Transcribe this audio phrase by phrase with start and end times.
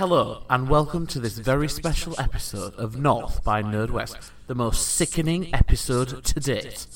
[0.00, 5.54] Hello, and welcome to this very special episode of North by Nerdwest, the most sickening
[5.54, 6.86] episode to date.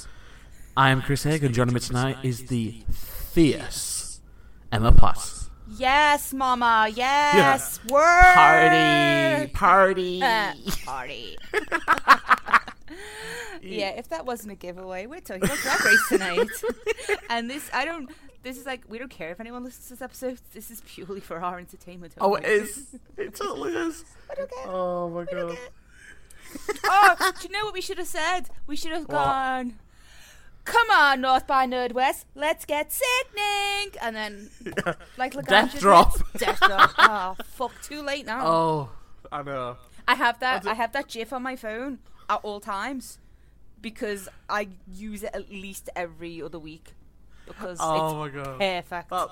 [0.74, 4.22] I am Chris Haig, and joining me tonight is the fierce
[4.72, 5.50] Emma Platt.
[5.77, 6.88] Yes, Mama.
[6.94, 7.78] Yes.
[7.90, 8.32] Word.
[8.32, 10.22] Party, party.
[10.22, 10.55] Uh,
[10.86, 11.36] party.
[13.60, 16.48] yeah, if that wasn't a giveaway, we're talking about Drag Race tonight.
[17.28, 18.08] and this, I don't.
[18.45, 20.39] This is like we don't care if anyone listens to this episode.
[20.53, 22.14] This is purely for our entertainment.
[22.20, 22.95] Oh, it is.
[23.17, 24.05] It totally is.
[24.31, 24.67] I don't care.
[24.67, 25.59] Oh my I don't god.
[26.84, 28.42] oh, do you know what we should have said?
[28.67, 29.78] We should have gone.
[30.64, 34.51] Come on, North by Nerdwest, let's get sickening, and then
[35.19, 36.33] like Laganja Death drop.
[36.39, 36.91] Death drop.
[36.98, 37.73] Oh fuck!
[37.83, 38.47] Too late now.
[38.47, 38.91] Oh,
[39.33, 39.77] I know.
[40.06, 40.67] I have that.
[40.67, 41.98] I have that GIF on my phone
[42.29, 43.19] at all times
[43.81, 46.95] because I use it at least every other week
[47.47, 48.59] because Oh it's my god.
[48.59, 49.11] perfect.
[49.11, 49.28] That,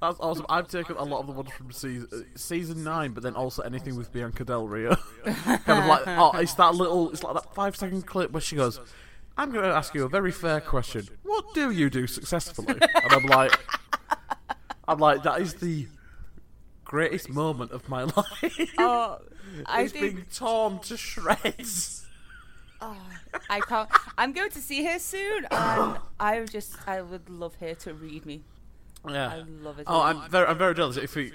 [0.00, 0.44] that's awesome.
[0.48, 3.96] I've taken a lot of the ones from season season nine, but then also anything
[3.96, 4.96] with Bianca Del Rio.
[5.24, 8.56] kind of like, oh, it's that little, it's like that five second clip where she
[8.56, 8.80] goes,
[9.38, 11.08] "I'm going to ask you a very fair question.
[11.22, 13.58] What do you do successfully?" And I'm like,
[14.86, 15.86] I'm like, that is the
[16.84, 18.70] greatest moment of my life.
[18.78, 19.18] oh,
[19.64, 22.03] I it's think being torn to shreds.
[22.84, 23.88] Oh, I can't.
[24.18, 27.94] I'm going to see her soon, and I would just I would love her to
[27.94, 28.42] read me.
[29.08, 29.28] Yeah.
[29.28, 29.84] I love it.
[29.86, 30.96] Oh, I'm very, I'm very jealous.
[30.96, 31.32] If we,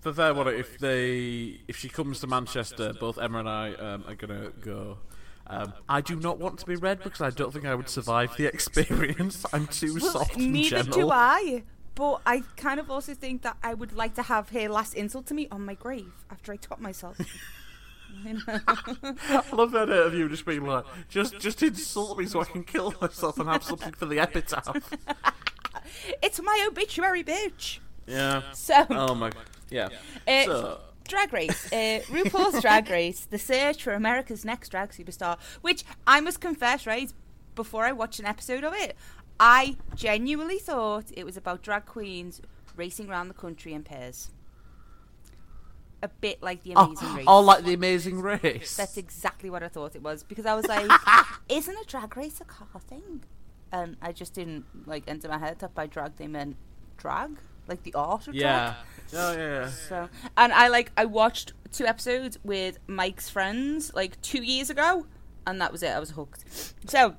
[0.00, 4.04] for fair one, if they, if she comes to Manchester, both Emma and I um,
[4.06, 4.98] are gonna go.
[5.50, 8.36] Um, I do not want to be read because I don't think I would survive
[8.36, 9.46] the experience.
[9.52, 11.00] I'm too Well, soft and neither gentle.
[11.00, 11.64] do I.
[11.94, 15.26] But I kind of also think that I would like to have her last insult
[15.28, 17.18] to me on my grave after I top myself.
[18.24, 18.40] You know?
[18.68, 22.44] I love that idea of you just being like, just, just insult me so I
[22.44, 24.92] can kill myself and have something for the epitaph.
[26.22, 27.78] it's my obituary, bitch.
[28.06, 28.42] Yeah.
[28.52, 29.30] So, Oh my.
[29.30, 29.42] God.
[29.70, 29.88] Yeah.
[30.26, 30.80] uh, So.
[31.06, 35.38] Drag Race, uh, RuPaul's Drag Race, the search for America's next drag superstar.
[35.62, 37.10] Which I must confess, right,
[37.54, 38.94] before I watched an episode of it,
[39.40, 42.42] I genuinely thought it was about drag queens
[42.76, 44.30] racing around the country in pairs.
[46.02, 47.24] A bit like the oh, Amazing Oh, Race.
[47.26, 48.76] oh, like the Amazing Race.
[48.76, 50.88] That's exactly what I thought it was because I was like,
[51.48, 53.24] "Isn't a drag race a car thing?"
[53.72, 56.56] And I just didn't like enter my head that by drag they meant
[56.96, 58.74] drag, like the art of yeah.
[59.10, 59.36] drag.
[59.36, 59.68] Oh yeah.
[59.70, 65.06] So, and I like I watched two episodes with Mike's friends like two years ago,
[65.46, 65.88] and that was it.
[65.90, 66.44] I was hooked.
[66.88, 67.16] So,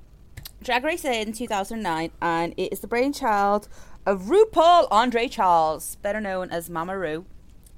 [0.63, 3.67] Drag Race in 2009, and it is the brainchild
[4.05, 7.25] of RuPaul Andre Charles, better known as Mama Ru,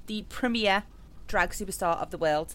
[0.06, 0.84] the premier
[1.32, 2.54] drag superstar of the world.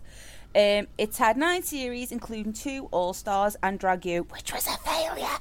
[0.55, 4.77] Um, it's had nine series, including two All Stars and Drag U, which was a
[4.77, 5.37] failure.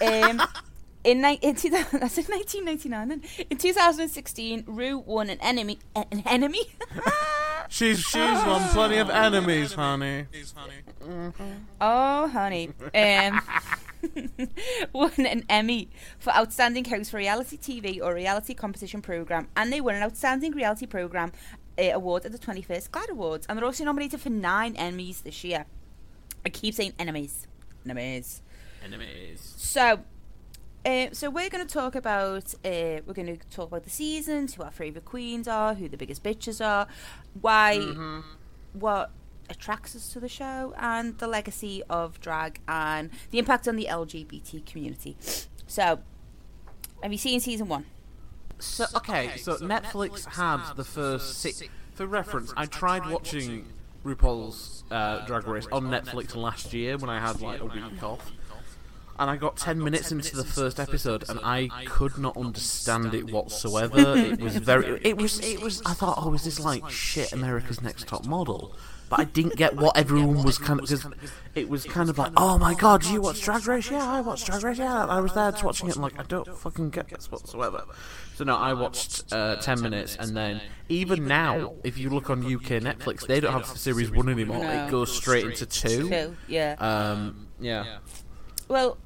[0.00, 0.42] Um,
[1.04, 3.08] in, ni- in, two, that's in 1999.
[3.08, 3.22] Then.
[3.50, 5.78] In 2016, Ru won an enemy.
[5.96, 6.60] An enemy?
[7.68, 10.26] She's she's won plenty of enemies, honey.
[11.80, 12.70] oh, honey.
[12.94, 13.40] Um,
[14.92, 19.80] won an Emmy for Outstanding Host for Reality TV or Reality Competition Program, and they
[19.80, 23.84] won an Outstanding Reality Program uh, award at the 21st GLAAD Awards, and they're also
[23.84, 25.66] nominated for nine Emmys this year.
[26.44, 27.46] I keep saying enemies.
[27.84, 28.42] Enemies.
[28.84, 29.54] Enemies.
[29.56, 30.00] So,
[30.84, 34.54] uh, so we're going to talk about uh, we're going to talk about the seasons,
[34.54, 36.86] who our favorite queens are, who the biggest bitches are,
[37.40, 37.76] why,
[38.72, 39.10] what
[39.48, 43.86] attracts us to the show, and the legacy of drag and the impact on the
[43.90, 45.16] LGBT community.
[45.66, 46.00] So,
[47.02, 47.86] have you seen season one?
[48.62, 51.62] So okay, so Netflix had the first six.
[51.94, 53.66] For reference, I tried watching
[54.04, 58.30] RuPaul's uh, Drag Race on Netflix last year when I had like a week off,
[59.18, 63.30] and I got ten minutes into the first episode and I could not understand it
[63.30, 64.16] whatsoever.
[64.16, 65.00] it was very.
[65.04, 65.40] It was.
[65.40, 65.82] It was.
[65.84, 68.74] I thought, oh, is this like shit America's Next Top Model?
[69.12, 71.06] But I didn't get what everyone was kind of because
[71.54, 73.90] it was kind of like, oh my god, you watch Drag Race?
[73.90, 74.78] Yeah, I watched Drag Race.
[74.78, 75.96] Yeah, I was there watching it.
[75.96, 77.84] and like, I don't fucking get this whatsoever.
[78.36, 82.38] So no, I watched uh, ten minutes, and then even now, if you look on
[82.40, 84.64] UK Netflix, they don't have series one anymore.
[84.64, 86.08] It goes straight into two.
[86.08, 86.76] Two, yeah.
[86.78, 87.98] Um, yeah.
[88.68, 88.96] Well,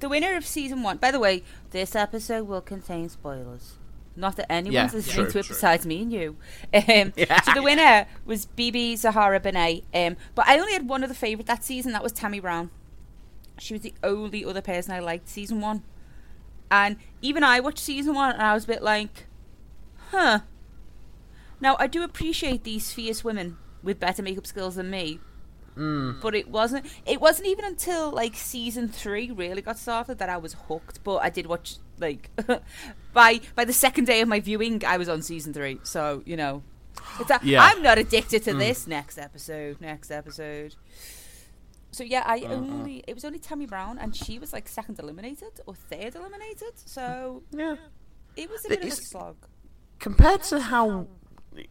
[0.00, 0.98] the winner of season one.
[0.98, 3.76] By the way, this episode will contain spoilers.
[4.16, 5.54] Not that anyone's Yeah, listening true, to it true.
[5.54, 6.36] besides me and you.
[6.72, 7.40] Um, Yeah.
[7.42, 9.82] So the winner was BeBe Zahara Benet.
[9.92, 11.92] Um, but I only had one other favourite that season.
[11.92, 12.70] That was Tammy Brown.
[13.58, 15.82] She was the only other person I liked season one.
[16.70, 19.26] And even I watched season one and I was a bit like,
[20.10, 20.40] huh.
[21.60, 25.18] Now, I do appreciate these fierce women with better makeup skills than me.
[25.76, 26.20] Mm.
[26.20, 26.86] But it wasn't.
[27.04, 31.02] It wasn't even until like season three really got started that I was hooked.
[31.02, 32.30] But I did watch like
[33.14, 35.78] by by the second day of my viewing, I was on season three.
[35.84, 36.62] So you know,
[37.20, 37.62] It's a, Yeah.
[37.62, 38.58] I'm not addicted to mm.
[38.58, 38.86] this.
[38.86, 39.80] Next episode.
[39.80, 40.74] Next episode.
[41.92, 42.54] So yeah, I Uh-uh.
[42.54, 46.72] only it was only Tammy Brown, and she was like second eliminated or third eliminated.
[46.76, 47.76] So Yeah.
[48.36, 49.36] it was a bit of a It's- slog.
[50.00, 51.06] Compared to how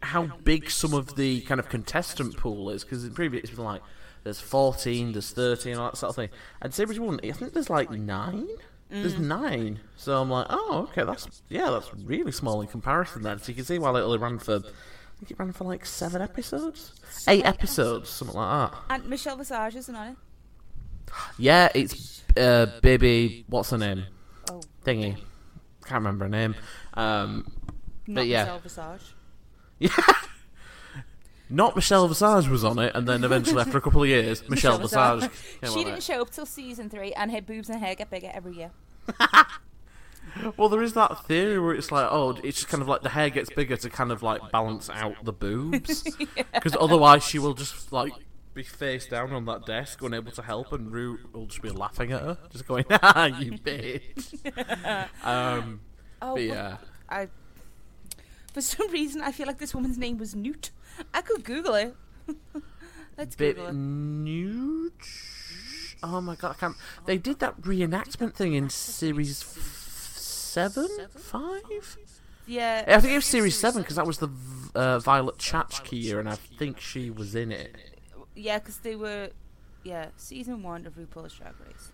[0.01, 3.65] how big some of the kind of contestant pool is, because in previous it's been
[3.65, 3.81] like
[4.23, 6.29] there's 14, there's 13, all that sort of thing.
[6.61, 8.47] And series one, I think there's like nine.
[8.89, 9.79] There's nine.
[9.97, 13.23] So I'm like, oh, okay, that's yeah, that's really small in comparison.
[13.23, 14.57] Then, so you can see why it only ran for.
[14.57, 16.93] I think it ran for like seven episodes,
[17.27, 18.79] eight episodes, something like that.
[18.89, 20.15] And Michelle Visage isn't on it.
[21.37, 23.45] Yeah, it's uh, baby.
[23.47, 24.05] What's her name?
[24.51, 25.17] Oh, Thingy.
[25.85, 26.55] Can't remember her name.
[26.93, 27.51] Um,
[28.07, 28.43] not yeah.
[28.43, 29.15] Michelle Visage.
[29.79, 30.13] yeah.
[31.49, 34.77] Not Michelle Visage was on it, and then eventually, after a couple of years, Michelle,
[34.79, 35.21] Visage.
[35.21, 35.29] came
[35.61, 36.03] she on didn't it.
[36.03, 38.71] show up till season three, and her boobs and hair get bigger every year.
[40.57, 43.09] Well, there is that theory where it's like, oh, it's just kind of like the
[43.09, 46.01] hair gets bigger to kind of like balance out the boobs,
[46.53, 48.13] because otherwise she will just like
[48.55, 52.13] be face down on that desk, unable to help, and Ru will just be laughing
[52.13, 54.33] at her, just going, "Ah, you bitch."
[55.23, 55.81] um,
[56.19, 56.77] Oh, but but yeah,
[57.09, 57.27] I.
[58.53, 60.71] For some reason, I feel like this woman's name was Newt.
[61.13, 61.95] I could Google it.
[63.17, 63.73] Let's bit Google it.
[63.73, 64.91] nude.
[66.01, 66.75] Oh my god, I can't.
[67.05, 71.97] They did that reenactment thing in series f- seven, five.
[72.45, 72.83] Yeah.
[72.87, 74.29] I think it was series seven because that was the
[74.75, 77.75] uh, Violet Chachki year, and I think she was in it.
[78.35, 79.29] Yeah, because they were,
[79.83, 81.91] yeah, season one of RuPaul's Drag Race.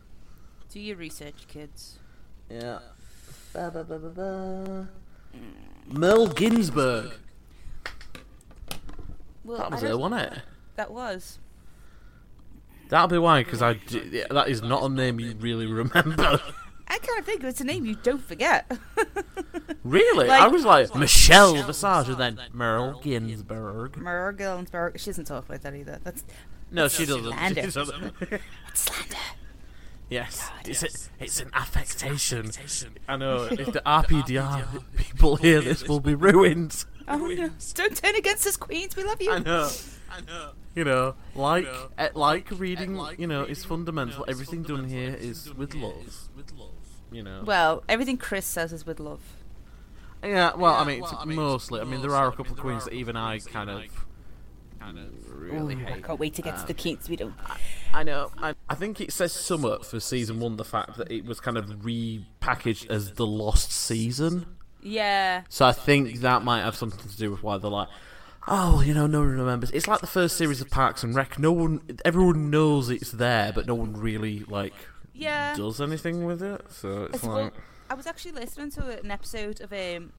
[0.71, 1.99] Do your research, kids.
[2.49, 2.79] Yeah.
[3.53, 4.89] Ba, ba, ba, ba, ba.
[5.87, 7.11] Merle Ginsberg.
[9.43, 10.41] Well, That was her, wasn't it?
[10.75, 11.39] That was.
[12.89, 16.39] That'll be why, because I d- that is not a name you really remember.
[16.87, 18.71] I can't think of it's a name you don't forget.
[19.83, 23.97] really, Like- I was like Michelle Visage, and then Merle Ginsberg.
[23.97, 24.99] Merle Ginsberg.
[24.99, 25.99] She doesn't talk like that either.
[26.03, 26.23] That's
[26.71, 27.23] No, she doesn't.
[27.31, 27.61] slander.
[27.61, 28.13] She doesn't.
[28.73, 29.17] slander.
[30.09, 32.51] Yes, it's, A, it's an affectation.
[33.07, 33.47] I know.
[33.51, 36.85] If the RPDR people hear this, will be ruined.
[37.11, 37.49] Oh no!
[37.73, 38.95] Don't turn against us, queens.
[38.95, 39.31] We love you.
[39.31, 39.67] I know.
[40.11, 40.51] I know.
[40.75, 41.65] You know, like
[41.97, 43.01] eh, like reading.
[43.17, 44.25] You know, is fundamental.
[44.27, 46.29] Everything done here is with love.
[46.37, 46.69] With love.
[47.11, 47.41] You know.
[47.43, 49.21] Well, everything Chris says is with love.
[50.23, 50.53] Yeah.
[50.55, 51.81] Well, I mean, it's mostly.
[51.81, 54.05] I mean, there are a couple of queens that even I kind of,
[54.79, 57.09] kind of really Ooh, I can't wait to get to the kinks.
[57.09, 57.33] We don't.
[57.43, 57.57] I
[58.03, 58.31] know.
[58.37, 61.57] I, I think it says somewhat for season one the fact that it was kind
[61.57, 64.45] of repackaged as the lost season.
[64.81, 65.43] Yeah.
[65.49, 67.89] So I think that might have something to do with why they're like,
[68.47, 69.71] oh, you know, no one remembers.
[69.71, 71.37] It's like the first series of Parks and Rec.
[71.39, 74.73] No one, everyone knows it's there, but no one really like
[75.13, 75.55] Yeah.
[75.55, 76.61] does anything with it.
[76.69, 77.53] So it's As well, like,
[77.89, 80.13] I was actually listening to an episode of um,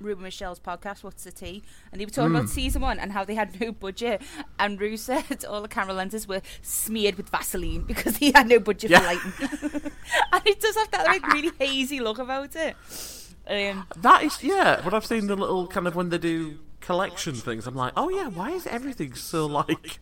[0.00, 1.62] Ru and Michelle's podcast, What's the Tea?
[1.92, 2.36] And they were talking Mm.
[2.38, 4.22] about season one and how they had no budget.
[4.58, 8.58] And Ru said all the camera lenses were smeared with Vaseline because he had no
[8.58, 9.00] budget Yeah.
[9.00, 9.92] for lighting.
[10.32, 12.76] and it does have that like really hazy look about it.
[13.46, 14.80] Um, that is yeah.
[14.82, 17.66] But I've seen the little kind of when they do collection things.
[17.66, 19.98] I'm like, oh yeah, why is everything so like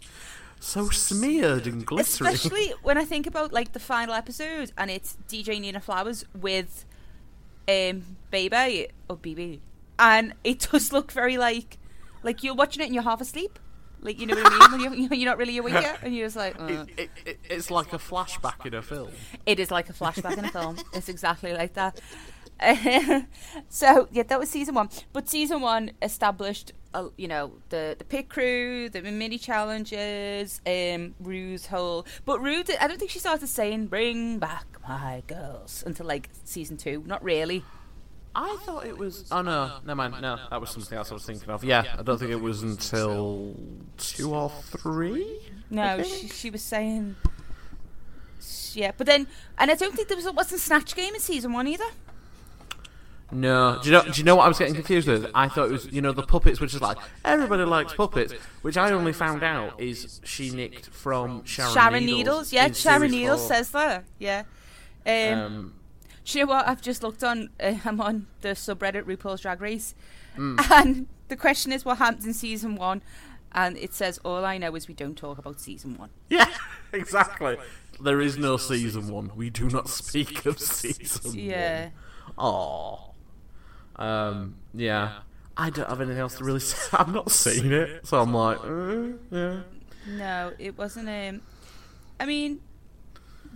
[0.60, 2.32] so smeared and glittering?
[2.34, 6.84] especially when I think about like the final episode and it's DJ Nina Flowers with
[7.68, 9.60] um Baby or BeBe,
[9.98, 11.78] and it does look very like
[12.22, 13.58] like you're watching it and you're half asleep.
[14.00, 14.80] Like you know what I mean?
[14.92, 16.66] When you're, you're not really awake yet, and you're just like, uh.
[16.66, 19.10] It, it, it, it's like a flashback in a film.
[19.44, 20.76] it is like a flashback in a film.
[20.92, 22.00] It's exactly like that.
[23.68, 24.88] so yeah, that was season one.
[25.12, 31.14] But season one established, uh, you know, the the pit crew, the mini challenges, um,
[31.20, 32.06] Ru's whole.
[32.24, 36.30] But Ru, did, I don't think she started saying "Bring back my girls" until like
[36.44, 37.02] season two.
[37.06, 37.64] Not really.
[38.34, 39.24] I thought it was.
[39.30, 40.20] Oh no, never mind.
[40.22, 41.64] No, that was something else I was thinking of.
[41.64, 43.56] Yeah, I don't think it was until
[43.96, 45.40] two or three.
[45.70, 47.16] No, she, she was saying.
[48.74, 49.26] Yeah, but then,
[49.58, 51.88] and I don't think there was wasn't Snatch Game in season one either.
[53.30, 54.02] No, do you know?
[54.04, 55.30] Do you know what I was getting confused with?
[55.34, 58.32] I thought it was you know the puppets, which is like everybody likes puppets,
[58.62, 62.52] which I only found out is she nicked from Sharon, Sharon Needles.
[62.52, 63.48] Needles, yeah, Sharon Needles four.
[63.48, 64.44] says that, yeah.
[65.04, 65.74] Um, Um,
[66.34, 66.66] you know what?
[66.68, 67.50] I've just looked on.
[67.60, 69.94] Uh, I'm on the subreddit RuPaul's Drag Race,
[70.36, 70.70] Mm.
[70.70, 73.02] and the question is what happens in season one,
[73.52, 76.10] and it says all I know is we don't talk about season one.
[76.28, 76.48] yeah,
[76.92, 77.56] exactly.
[78.00, 79.32] There is no season one.
[79.34, 81.88] We do not speak of season Yeah.
[82.36, 82.52] one.
[82.52, 83.00] Aww.
[83.96, 84.54] Um.
[84.74, 85.18] Yeah.
[85.56, 86.76] I don't have anything else to really say.
[86.92, 89.60] I've not seen it, so I'm like, uh, yeah.
[90.06, 91.08] No, it wasn't.
[91.08, 91.42] Um,
[92.20, 92.60] I mean,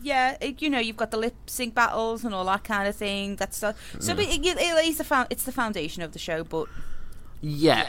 [0.03, 2.97] yeah, it, you know, you've got the lip sync battles and all that kind of
[2.97, 3.37] thing.
[3.37, 3.77] That's stuff.
[4.01, 6.45] So, but it, it, is the found, it's the foundation of the show.
[6.45, 6.69] But
[7.41, 7.89] Yeah.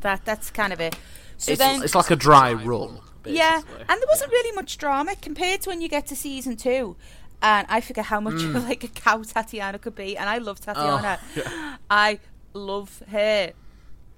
[0.00, 0.96] that that's kind of it.
[1.36, 2.98] So It's, then, it's like a dry run.
[3.24, 6.96] yeah, and there wasn't really much drama compared to when you get to season two.
[7.40, 8.68] And I forget how much Mm.
[8.68, 11.20] like a cow Tatiana could be, and I love Tatiana.
[11.22, 11.76] Oh, yeah.
[11.88, 12.18] I
[12.52, 13.52] love her,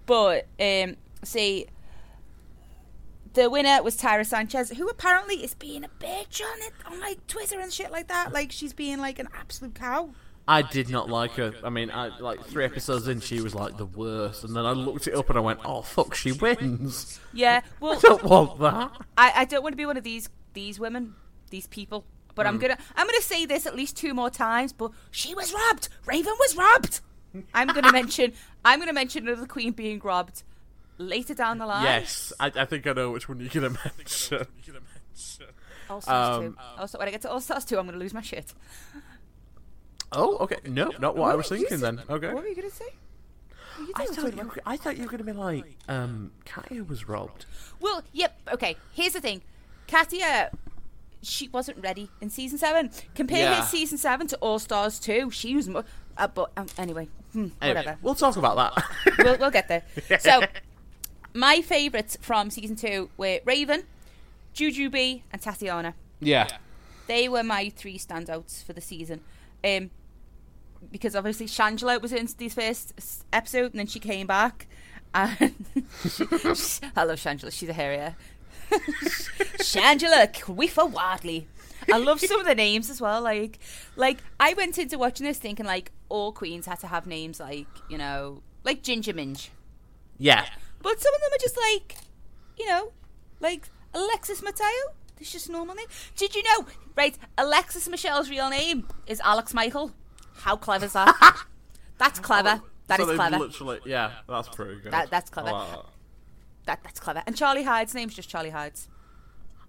[0.07, 1.67] but um, see,
[3.35, 7.27] the winner was Tyra Sanchez, who apparently is being a bitch on it on like
[7.27, 8.33] Twitter and shit like that.
[8.33, 10.11] Like she's being like an absolute cow.
[10.49, 11.53] I did not like her.
[11.63, 14.73] I mean, I like three episodes in, she was like the worst, and then I
[14.73, 18.91] looked it up and I went, "Oh fuck, she wins." Yeah, I don't want that.
[19.17, 21.15] I, I don't want to be one of these these women,
[21.51, 22.05] these people.
[22.35, 22.55] But Hmm.
[22.55, 24.73] I'm gonna I'm gonna say this at least two more times.
[24.73, 25.89] But she was robbed.
[26.07, 27.01] Raven was robbed.
[27.55, 28.33] I'm gonna mention
[28.65, 30.43] I'm gonna mention another queen being robbed
[31.01, 31.85] later down the line.
[31.85, 34.47] Yes, I, I think I know which one you're gonna mention.
[35.89, 36.59] All Stars Um, two.
[36.79, 38.53] Also, when I get to All Stars two, I'm gonna lose my shit.
[40.13, 40.57] Oh, okay.
[40.67, 41.81] No, not what I was thinking saying?
[41.81, 42.01] then.
[42.09, 42.33] Okay.
[42.33, 42.85] What were you gonna say?
[43.77, 46.33] What were you I thought you, were- I thought you were gonna be like, um,
[46.45, 47.47] Katya was robbed.
[47.81, 48.39] Well, yep.
[48.53, 48.77] Okay.
[48.93, 49.43] Here's the thing,
[49.89, 50.51] Katya.
[51.23, 52.91] She wasn't ready in season seven.
[53.15, 53.61] Compare Yeah.
[53.61, 55.31] her season seven to All Stars two.
[55.31, 55.85] She was, mo-
[56.17, 57.99] uh, but um, anyway, hmm, Anyway, whatever.
[58.03, 58.85] we'll talk about that.
[59.19, 59.83] we'll, we'll get there.
[60.21, 60.43] So,
[61.35, 63.85] my favourites from season two were Raven,
[64.55, 65.95] Jujubee, and Tatiana.
[66.21, 66.49] yeah.
[67.07, 69.21] They were my three standouts for the season.
[69.65, 69.91] Um,
[70.93, 74.69] because obviously Shangela was in the first episode, and then she came back.
[75.13, 75.41] And
[76.95, 77.53] I love Shangela.
[77.53, 78.15] She's a harrier.
[79.59, 81.49] Shangela Quifa Wadley.
[81.93, 83.21] I love some of the names as well.
[83.23, 83.59] Like,
[83.97, 87.67] like I went into watching this thinking like all queens had to have names like
[87.89, 89.51] you know like Ginger Minge.
[90.19, 90.47] Yeah.
[90.83, 91.97] But some of them are just like,
[92.59, 92.93] you know,
[93.41, 94.67] like Alexis Mateo.
[95.19, 95.87] It's just a normal name.
[96.17, 96.67] Did you know?
[96.97, 99.93] Right, Alexis Michelle's real name is Alex Michael.
[100.35, 101.45] How clever is that?
[101.99, 102.63] That's clever.
[102.87, 103.39] That so is they've clever.
[103.39, 104.93] Literally, yeah, that's pretty good.
[104.93, 105.51] That- that's clever.
[105.51, 105.85] I like that.
[106.67, 107.23] That that's clever.
[107.27, 108.89] And Charlie Hides' name's just Charlie Hides.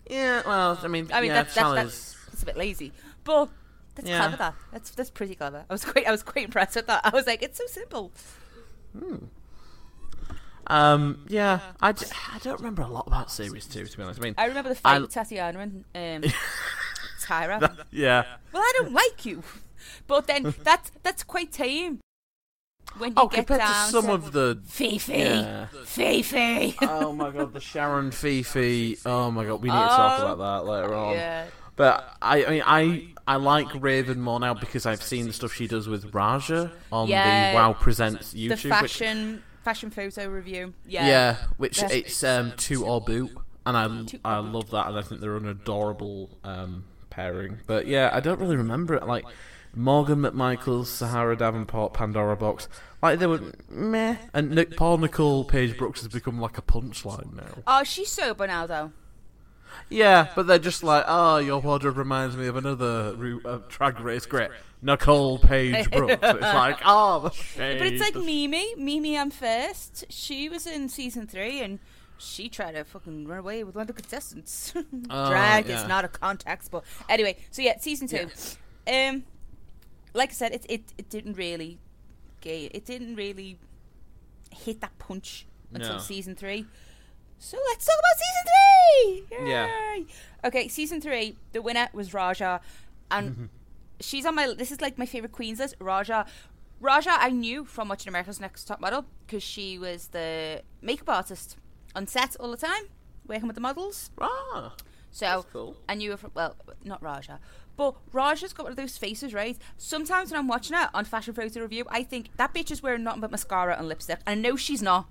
[0.10, 3.50] Yeah, well, I mean, I mean, yeah, that's, that's, that's that's a bit lazy, but
[3.96, 4.18] that's Yeah.
[4.20, 4.38] clever.
[4.38, 5.65] That that's that's pretty clever.
[5.70, 7.01] I was quite I was quite impressed with that.
[7.06, 8.12] I was like, it's so simple.
[8.98, 9.25] Hmm.
[10.68, 14.20] Um, yeah, I, d- I don't remember a lot about series two, to be honest.
[14.20, 15.60] I mean, I remember the fight I- with Tatiana
[15.94, 16.32] and um,
[17.24, 17.77] Tyra.
[17.91, 18.24] yeah.
[18.53, 19.44] well, I don't like you,
[20.08, 22.00] but then that's that's quite tame.
[22.98, 24.60] When you Oh, get compared to some of the.
[24.65, 25.68] Phi Phi, Yeah.
[25.86, 26.75] Phi Phi.
[26.82, 28.98] oh my god, the Sharon Phi Phi.
[29.06, 31.13] Oh my god, we need to talk about that later on.
[31.13, 31.46] yeah,
[31.77, 35.53] But I, I mean, I, I like Raven more now because I've seen the stuff
[35.53, 37.51] she does with Raja on Yeah.
[37.51, 38.50] the Wow Presents YouTube.
[38.62, 40.74] the fashion fashion photo review.
[40.88, 43.32] Yeah, yeah, which That's- it's um, two or boot,
[43.65, 47.60] and I, Two I love that, and I think they're an adorable um, pairing.
[47.68, 49.06] But yeah, I don't really remember it.
[49.06, 49.25] Like
[49.75, 52.68] Morgan McMichaels, Sahara Davenport, Pandora Boxx,
[53.01, 54.18] like they were meh.
[54.34, 57.63] And Nick, Paul Nicole Paige Brooks has become like a punchline now.
[57.68, 58.91] Oh, she's sober now though.
[59.90, 64.00] Yeah, but they're just like, oh, your wardrobe reminds me of another Ru- uh, drag
[64.00, 64.51] race great,
[64.82, 66.18] Nicole Paige Brooks.
[66.22, 67.78] it's like, oh, the shade.
[67.80, 68.75] But it's like Mimi.
[68.75, 70.06] Mimi, Imfurst.
[70.10, 71.80] She was in season three and
[72.18, 74.74] she tried to fucking run away with one of the contestants.
[75.10, 75.82] Oh, Drag yeah.
[75.82, 76.86] is not a contact sport.
[77.10, 78.30] Anyway, so yeah, season two.
[78.88, 79.24] Um,
[80.13, 81.80] like I said, it it, it didn't really,
[82.42, 83.58] ga- it didn't really
[84.51, 86.00] hit that punch until No.
[86.00, 86.66] season three.
[87.43, 89.50] So let's talk about season three.
[89.50, 89.67] Yeah.
[89.95, 90.05] Yay!
[90.45, 91.38] Okay, season three.
[91.53, 92.62] The winner was Raja,
[93.10, 93.50] and
[94.00, 94.53] she's on my.
[94.53, 95.75] This is like my favorite queens list.
[95.79, 96.25] Raja.
[96.79, 101.57] Raja, I knew from watching America's Next Top Model because she was the makeup artist
[101.95, 102.83] on set all the time,
[103.27, 104.12] working with the models.
[104.19, 104.75] Ah,
[105.12, 105.77] So That's cool.
[105.89, 107.39] I knew her from well, not Raja,
[107.75, 109.57] but Raja's got one of those faces, right?
[109.77, 113.03] Sometimes when I'm watching her on Fashion Photo RuView, I think that bitch is wearing
[113.03, 114.19] nothing but mascara and lipstick.
[114.27, 115.07] And I know she's not,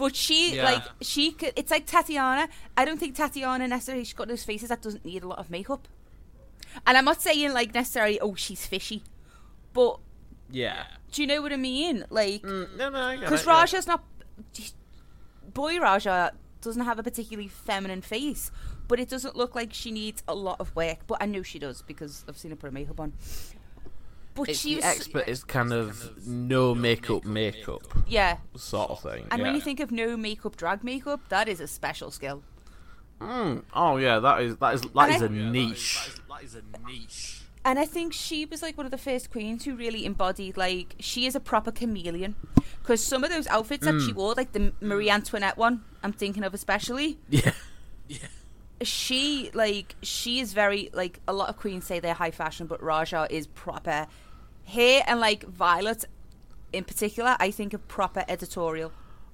[0.00, 0.64] but she Yeah.
[0.64, 1.52] like she could.
[1.60, 2.48] It's like Tatiana.
[2.76, 4.04] I don't think Tatiana necessarily.
[4.04, 5.86] She's got those faces that doesn't need a lot of makeup.
[6.86, 9.02] And I'm not saying like necessarily, oh, she's fishy,
[9.72, 9.98] but
[10.50, 10.84] yeah.
[11.12, 12.04] do you know what I mean?
[12.10, 13.52] Like, Mm, no, no, because it, yeah.
[13.60, 14.02] Raja's not.
[15.52, 18.50] Boy Raja doesn't have a particularly feminine face,
[18.88, 20.98] but it doesn't look like she needs a lot of work.
[21.06, 23.12] But I know she does because I've seen her put her makeup on.
[24.34, 28.38] But It's she the was, expert is kind of no makeup makeup yeah.
[28.56, 29.26] sort of thing.
[29.30, 29.46] And yeah.
[29.46, 32.42] when you think of no makeup drag makeup, that is a special skill.
[33.20, 35.46] Mm, oh yeah, that is that is that is that is that And
[36.44, 37.42] is I- a niche.
[37.62, 40.94] And I think she was like one of the first queens who really embodied like
[40.98, 42.34] she is a proper chameleon.
[42.80, 44.06] Because some of those outfits that Mm.
[44.06, 47.18] she wore, like the Marie Antoinette one, I'm thinking of especially.
[47.28, 47.52] Yeah.
[48.08, 48.18] Yeah.
[48.82, 52.82] She like she is very like a lot of queens say they're high fashion but
[52.82, 54.06] raja is proper
[54.64, 56.04] hair and like violet
[56.72, 58.92] in particular i think of proper editorial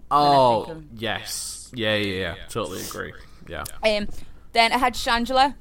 [0.08, 1.68] Oh, thinking- yes.
[1.74, 2.34] Yeah, yeah, yeah.
[2.48, 3.12] Totally agree.
[3.48, 3.64] Yeah.
[3.82, 4.06] Um,
[4.52, 5.56] then I had Shangela.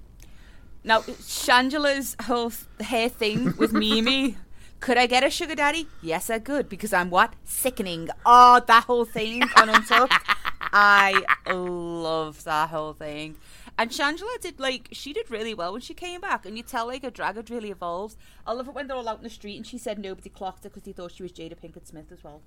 [0.84, 4.38] Now, Shangela's whole hair thing with Mimi.
[4.82, 5.88] Could I get a sugar daddy?
[6.04, 8.10] Yes, I could because I'm what sickening.
[8.24, 10.14] Oh, that whole thing on Untucked.
[10.72, 13.38] I love that whole thing.
[13.78, 16.88] And Shangela did like she did really well when she came back, and you tell
[16.88, 18.16] like her drag had really evolved.
[18.48, 20.64] I love it when they're all out in the street and she said nobody clocked
[20.64, 22.42] her because they thought she was Jada Pinkett Smith as well.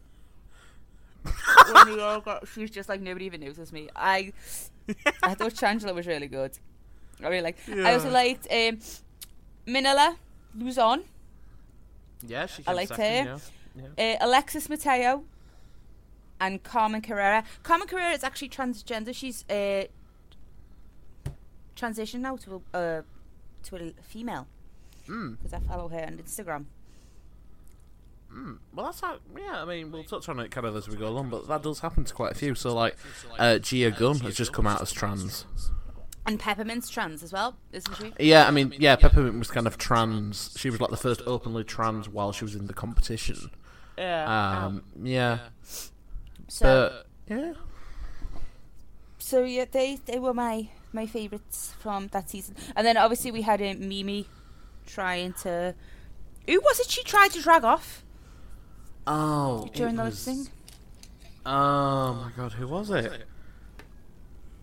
[1.73, 3.89] when they all got, she was just like nobody even noticed me.
[3.95, 4.33] I
[5.23, 6.53] I thought Shangela was really good.
[7.23, 7.69] I really liked.
[7.69, 8.13] I also Yeah.
[8.15, 8.79] liked um,
[9.67, 10.17] Manila
[10.57, 11.03] Luzon,
[12.27, 13.41] Yeah, she I liked second, her.
[13.77, 13.85] Yeah.
[13.99, 14.15] yeah.
[14.21, 15.25] uh, Alexis Mateo,
[16.41, 17.45] and Carmen Carrera.
[17.65, 19.15] Carmen Carrera is actually transgender.
[19.15, 19.85] She's uh,
[21.81, 23.03] transitioned now to a uh,
[23.65, 24.47] to a female
[25.09, 25.39] Mm.
[25.39, 26.67] because I follow her on Instagram.
[28.33, 28.59] Mm.
[28.75, 29.19] Well, that's how.
[29.37, 31.63] Yeah, I mean, we'll touch on it kind of as we go along, but that
[31.63, 32.55] does happen to quite a few.
[32.55, 32.95] So, like,
[33.39, 35.47] uh, Gia Gunn has just come out as trans.
[36.27, 38.13] And Peppermint's trans as well, isn't she?
[38.21, 40.55] Yeah, I mean, yeah, Peppermint was kind of trans.
[40.59, 43.51] She was like the first openly trans while she was in the competition.
[43.97, 44.67] Yeah.
[44.67, 45.39] Um, yeah,
[46.49, 47.55] so but yeah,
[49.19, 52.57] so yeah, they they were my my favorites from that season.
[52.77, 54.27] And then obviously we had uh, Mimi
[54.87, 55.75] trying to.
[56.47, 58.05] Who was it she tried to drag off
[59.07, 60.49] oh, during it the lip was- sync?
[61.47, 63.25] Oh my god, who was it?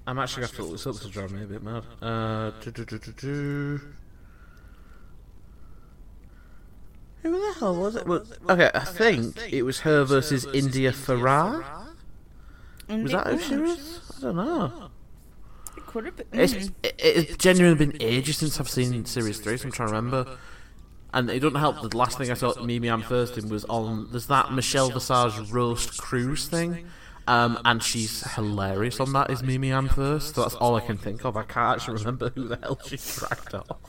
[0.07, 1.83] I'm actually going to have to look this up to drive me a bit mad.
[1.99, 3.81] Uh, do, do, do, do, do.
[7.23, 8.05] Who the hell was it?
[8.05, 11.87] Well, okay, I think it was her versus India Ferrah.
[12.87, 14.01] Was that who she was?
[14.17, 14.89] I don't know.
[15.95, 16.39] It could have been.
[16.39, 16.73] It's, mm.
[16.83, 20.37] it, it's genuinely been ages since I've seen Series 3, so I'm trying to remember.
[21.13, 24.09] And it doesn't help that the last thing I saw Mimi Imfurst in was on.
[24.11, 26.87] There's that Michelle Visage roast cruise thing.
[27.27, 30.35] Um, and she's hilarious on that, is Mimi Imfurst.
[30.35, 31.37] So that's all I can think of.
[31.37, 33.79] I can't actually remember who the hell she dragged off.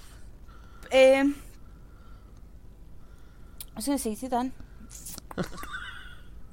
[0.93, 1.35] Um,
[3.75, 4.53] I was going to say to you then.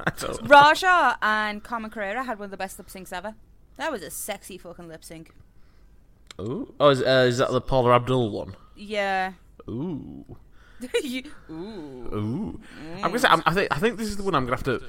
[0.05, 0.47] I don't know.
[0.47, 3.35] Raja and Carmen Carrera had one of the best lip syncs ever.
[3.77, 5.31] That was a sexy fucking lip sync.
[6.41, 6.73] Ooh.
[6.79, 8.55] Oh, is, uh, is that the Paula Abdul one?
[8.75, 9.33] Yeah.
[9.69, 10.25] Ooh.
[11.03, 11.53] You- Ooh.
[12.13, 12.59] Ooh.
[12.95, 14.63] I'm gonna say, I'm, I think I think this is the one I'm gonna have
[14.65, 14.81] to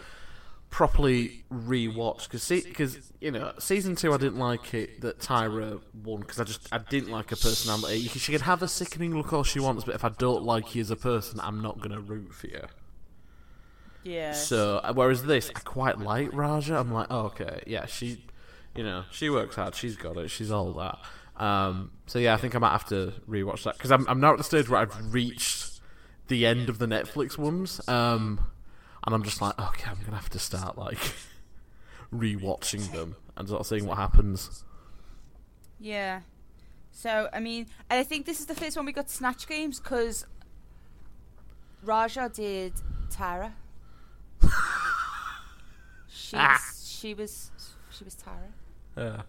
[0.71, 6.23] properly rewatch because because you know season two I didn't like it that Tyra won
[6.23, 8.09] because I just I didn't like her personality.
[8.09, 10.81] She can have a sickening look all she wants, but if I don't like you
[10.81, 12.63] as a person, I'm not gonna root for you.
[14.03, 14.33] Yeah.
[14.33, 16.77] So uh, whereas this, I quite like Raja.
[16.77, 18.25] I'm like, oh, okay, yeah, she,
[18.75, 19.75] you know, she works hard.
[19.77, 20.29] She's got it.
[20.31, 20.99] She's all that.
[21.37, 24.33] Um, so yeah, I think I might have to rewatch that because I'm I'm now
[24.33, 25.81] at the stage where I've reached
[26.29, 28.41] the end of the Netflix ones, um,
[29.07, 30.99] and I'm just like, okay, I'm gonna have to start like
[32.15, 34.65] rewatching them and sort of seeing what happens.
[35.81, 36.21] Yeah.
[36.93, 39.81] So, I mean, and I think this is the first one we got Snatch Games
[39.81, 40.25] because
[41.83, 42.73] Raja did
[43.11, 43.53] Tyra.
[46.09, 46.53] she, Ah.
[46.53, 47.51] was, she was
[47.91, 48.53] she was Tyra.
[48.97, 49.23] Yeah.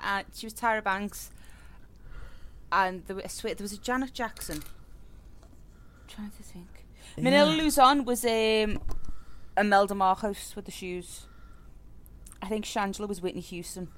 [0.00, 1.30] And she was Tyra Banks.
[2.70, 4.62] And there, was- swear there was a Janet Jackson.
[6.06, 6.66] trying to think.
[7.16, 8.80] Manila Luzon was um,
[9.56, 11.26] Imelda Marcos with the shoes.
[12.40, 13.88] I think Shangela was Whitney Houston.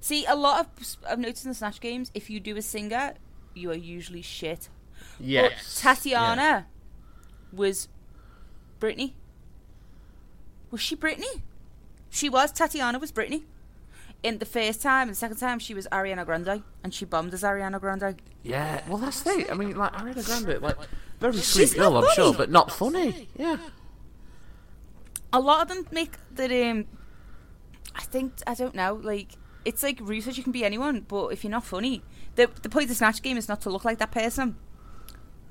[0.00, 3.14] See, a lot of I've noticed in the Snatch games, if you do a singer,
[3.54, 4.68] you are usually shit.
[5.18, 5.80] But Yes.
[5.80, 6.66] Tatiana
[7.52, 7.88] was
[8.80, 9.14] Britney.
[10.70, 11.42] Was she Britney?
[12.10, 12.52] She was.
[12.52, 13.42] Tatiana was Britney.
[14.26, 17.32] In the first time, and the second time, she was Ariana Grande, and she bombed
[17.32, 18.16] as Ariana Grande.
[18.42, 18.82] Yeah.
[18.88, 19.50] Well, that's the thing.
[19.50, 20.76] I mean, like Ariana Grande, like
[21.20, 23.28] very sweet girl, I'm sure, but not funny.
[23.38, 23.56] Yeah.
[25.32, 26.50] A lot of them make that.
[26.50, 26.86] Um,
[27.94, 28.94] I think I don't know.
[29.10, 29.30] Like
[29.64, 30.36] it's like research.
[30.38, 32.02] You can be anyone, but if you're not funny,
[32.36, 34.56] the the point of the snatch game is not to look like that person.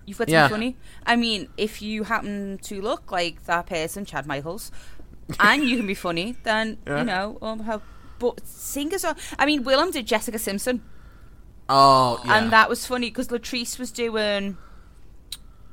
[0.05, 0.47] You've got to Yeah.
[0.47, 0.77] be funny.
[1.05, 4.71] I mean, if you happen to look like that person, Chad Michaels,
[5.39, 6.99] and you can be funny, then Yeah.
[6.99, 7.37] you know.
[7.41, 7.81] Um, how,
[8.19, 9.15] but singers are.
[9.39, 10.81] I mean, Willam did Jessica Simpson,
[11.69, 12.37] Oh, yeah.
[12.37, 14.57] and that was funny because Latrice was doing.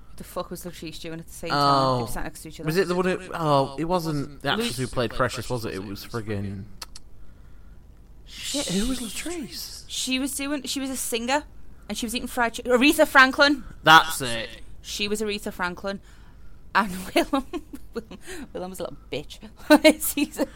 [0.08, 1.58] What the fuck was Latrice doing at the same time?
[1.58, 1.94] Oh.
[1.96, 2.00] They Oh.
[2.02, 2.66] were sat next to each other.
[2.66, 3.06] Was it the one?
[3.06, 5.74] Who, oh, it wasn't the actress Lu- who played Precious, was it?
[5.74, 6.64] It was friggin'
[8.24, 8.66] shit.
[8.68, 9.84] Who was Latrice?
[9.88, 10.62] She was doing.
[10.64, 11.44] She was a singer,
[11.88, 12.72] and she was eating fried chicken.
[12.72, 13.64] Aretha Franklin.
[13.82, 14.48] That's it.
[14.82, 16.00] She was Aretha Franklin,
[16.74, 17.44] and Willam.
[17.94, 18.18] Willam,
[18.54, 19.38] Willam was a little bitch.
[19.82, 20.46] this season.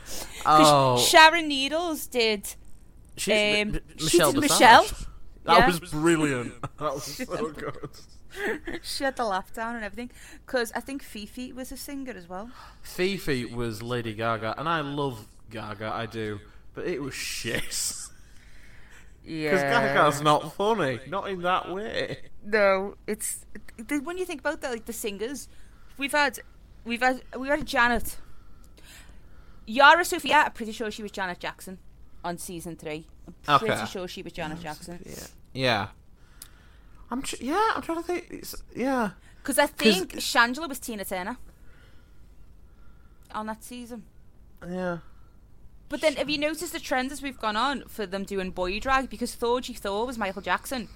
[0.45, 0.99] 'Cause Oh.
[0.99, 2.55] Sharon Needles did.
[3.17, 4.33] She's Um, M- she Michelle.
[4.33, 4.87] did Michelle.
[5.45, 5.67] That Yeah.
[5.67, 6.53] was brilliant.
[6.79, 7.91] That was so good.
[8.83, 10.11] she had the laugh down and everything.
[10.45, 12.51] Because I think Phi Phi was a singer as well.
[12.83, 16.41] Phi Phi was Lady Gaga, and I love Gaga, I do,
[16.75, 17.95] but it was shit.
[19.25, 19.51] Yeah.
[19.51, 22.19] Because Gaga's not funny, not in that way.
[22.45, 23.45] No, it's
[23.89, 25.49] when you think about that, like the singers,
[25.99, 26.39] we've had,
[26.85, 28.19] we've had, we've had Janet,
[29.67, 30.45] Yara Sofia.
[30.47, 31.79] I'm pretty sure she was Janet Jackson
[32.25, 33.07] on season three.
[33.49, 33.87] I'm pretty Okay.
[33.87, 35.01] sure she was Janet Jackson.
[35.05, 35.27] Yeah.
[35.53, 35.89] Yeah.
[37.11, 38.27] I'm tr- yeah, I'm trying to think.
[38.31, 39.11] It's, yeah.
[39.43, 41.37] Because I think Shangela was Tina Turner
[43.33, 44.05] on that season.
[44.69, 44.99] Yeah.
[45.89, 48.81] But then, have you noticed the trend as we've gone on for them doing boy
[48.81, 49.09] drag?
[49.09, 50.89] Because Thorgy Thor was Michael Jackson,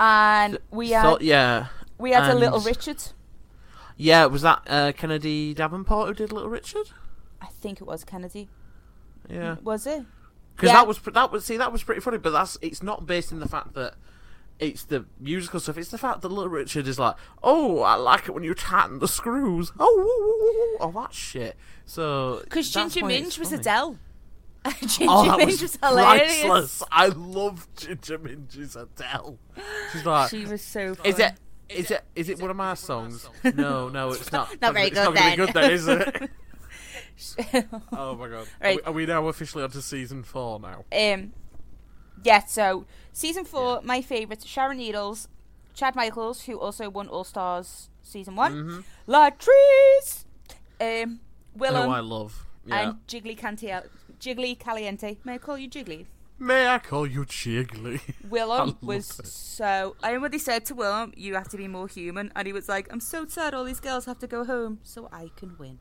[0.00, 1.66] and we had So, yeah.
[1.98, 3.02] we had a Little Richard.
[3.96, 6.90] Yeah, was that uh, Kennedy Davenport who did Little Richard?
[7.40, 8.48] I think it was Kennedy.
[9.28, 9.56] Yeah.
[9.62, 10.04] Was it?
[10.54, 10.74] Because Yeah.
[10.76, 13.40] that was that was see that was pretty funny, but that's it's not based in
[13.40, 13.94] the fact that
[14.58, 15.76] it's the musical stuff.
[15.76, 19.00] It's the fact that Little Richard is like, oh, I like it when you tighten
[19.00, 19.70] the screws.
[19.78, 21.56] Oh, woo, woo, woo, woo, oh, that shit.
[21.84, 23.52] So Because Ginger Minge was.
[23.52, 23.98] Adele.
[24.80, 26.40] Ginger Oh, Minge was, was hilarious.
[26.40, 26.82] priceless.
[26.90, 29.38] I love Ginger Minge's Adele.
[29.92, 30.94] She's like, She was so.
[30.94, 31.08] Funny.
[31.10, 31.34] is it?
[31.68, 32.04] Is it?
[32.14, 33.28] Is it one of my songs?
[33.54, 34.60] No, no, it's not.
[34.60, 35.36] Not very it's not good then.
[35.36, 36.30] good then, is it?
[37.92, 38.46] oh my god!
[38.62, 38.78] Right.
[38.84, 40.84] Are, we, are we now officially on to season four now?
[40.92, 41.32] um,
[42.22, 42.44] yeah.
[42.44, 45.28] So season four, my favourites: Sharon Needles,
[45.74, 49.12] Chad Michaels, who also won All Stars season one, Mm-hmm.
[49.12, 50.24] Latrice,
[50.80, 51.20] um,
[51.58, 52.44] Willam, Oh, I love.
[52.66, 52.80] Yeah.
[52.90, 53.88] and Jiggly Cantia-
[54.20, 55.16] Jiggly Caliente.
[55.24, 56.06] May I call you Jiggly?
[56.38, 58.00] May I call you Jiggly?
[58.28, 59.26] Willam was it.
[59.26, 59.96] so.
[60.02, 62.68] I remember they said to Willam, "You have to be more human," and he was
[62.68, 63.54] like, "I'm so sad.
[63.54, 65.78] All these girls have to go home, so I can win."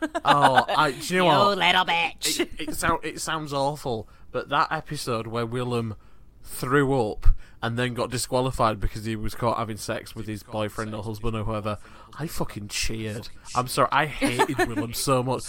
[0.24, 1.58] oh, I, do you know what?
[1.58, 2.40] little bitch.
[2.40, 5.96] It, it, sound, it sounds awful, but that episode where Willam
[6.42, 7.26] threw up
[7.62, 11.36] and then got disqualified because he was caught having sex with his boyfriend or husband
[11.36, 11.78] or whoever,
[12.18, 13.28] I fucking cheered.
[13.54, 15.44] I'm sorry, I hated Willam so much.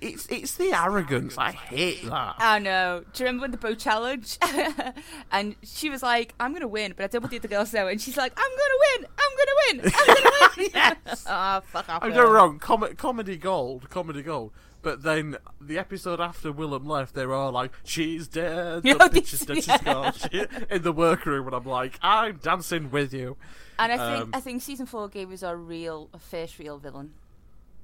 [0.00, 1.38] It's it's the arrogance.
[1.38, 2.34] I hate that.
[2.38, 3.04] Oh, I know.
[3.12, 4.38] Do you remember when the boat challenge?
[5.32, 7.86] and she was like, "I'm gonna win," but I don't want the girls know.
[7.86, 9.10] And she's like, "I'm gonna win.
[9.18, 9.92] I'm gonna win.
[9.94, 11.24] I'm gonna win." yes.
[11.28, 12.02] oh, fuck off.
[12.02, 12.58] I'm not wrong.
[12.58, 14.50] Com- comedy gold, comedy gold.
[14.82, 19.32] But then the episode after Willam left, they were all like, "She's dead." The bitch
[19.32, 19.78] is this- dead.
[19.78, 20.12] She's gone.
[20.12, 23.36] She- in the workroom, and I'm like, "I'm dancing with you."
[23.78, 26.78] And I think Um, I think season four gave us our real, a first real
[26.78, 27.14] villain,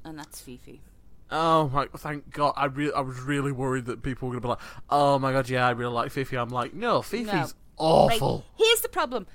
[0.04, 0.80] and that's Phi Phi.
[1.30, 1.86] Oh my!
[1.96, 2.54] Thank God!
[2.56, 5.48] I re- I was really worried that people were gonna be like, "Oh my God,
[5.48, 7.32] yeah, I really like Phi Phi." I'm like, no, Phi Phi's No.
[7.40, 8.44] Right, awful.
[8.56, 9.26] here's the problem.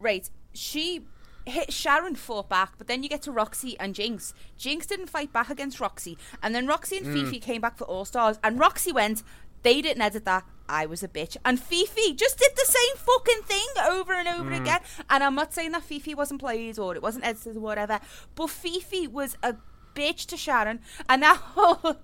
[0.00, 1.06] Right, she
[1.48, 4.32] hit Sharon fought back, but then you get to Roxy and Jinkx.
[4.58, 7.42] Jinkx didn't fight back against Roxy, and then Roxy and Phi Phi mm.
[7.42, 9.22] came back for All Stars, and Roxy went.
[9.62, 10.44] They didn't edit that.
[10.68, 14.28] I was a bitch, and Phi Phi just did the same fucking thing over and
[14.28, 14.60] over mm.
[14.60, 14.80] again.
[15.10, 18.00] And I'm not saying that Phi Phi wasn't played or it wasn't edited or whatever,
[18.34, 19.56] but Phi Phi was a
[19.94, 21.96] bitch to Sharon, and that whole.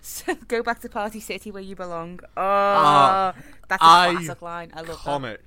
[0.00, 2.20] So go back to Party City where you belong.
[2.36, 3.32] Oh, uh,
[3.68, 4.70] that's a classic line.
[4.74, 5.40] I love that.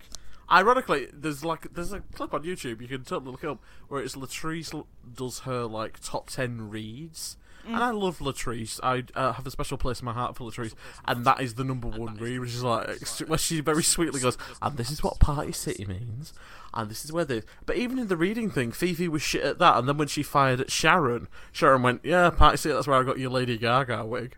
[0.50, 4.16] Ironically, there's like there's a clip on YouTube you can totally look up where it's
[4.16, 8.80] Latrice does her like top ten reads, and I love Latrice.
[8.82, 10.74] I uh, have a special place in my heart for Latrice,
[11.06, 12.88] and that is the number one read, which is like
[13.28, 16.34] where she very sweetly goes, and this is what Party City means,
[16.74, 17.44] and this is where this.
[17.66, 20.08] But even in the reading thing, Phi Phi was shit at that, and then when
[20.08, 23.58] she fired at Sharon, Sharon went, "Yeah, Party City, that's where I got your Lady
[23.58, 24.38] Gaga wig,"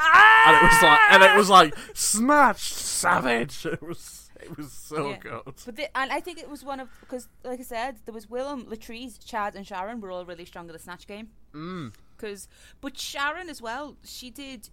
[0.00, 0.48] Ah!
[0.48, 3.64] and it was like, and it was like snatched, savage.
[3.74, 4.23] It was.
[4.44, 5.16] It was so Yeah.
[5.18, 5.42] good.
[5.64, 8.26] But the, and I think it was one of because, like I said, there was
[8.26, 11.28] Willam, Latrice, Chad, and Sharon were all really strong at the snatch game.
[11.52, 11.92] Mm.
[12.16, 12.48] Because,
[12.80, 14.68] but Sharon as well, she did,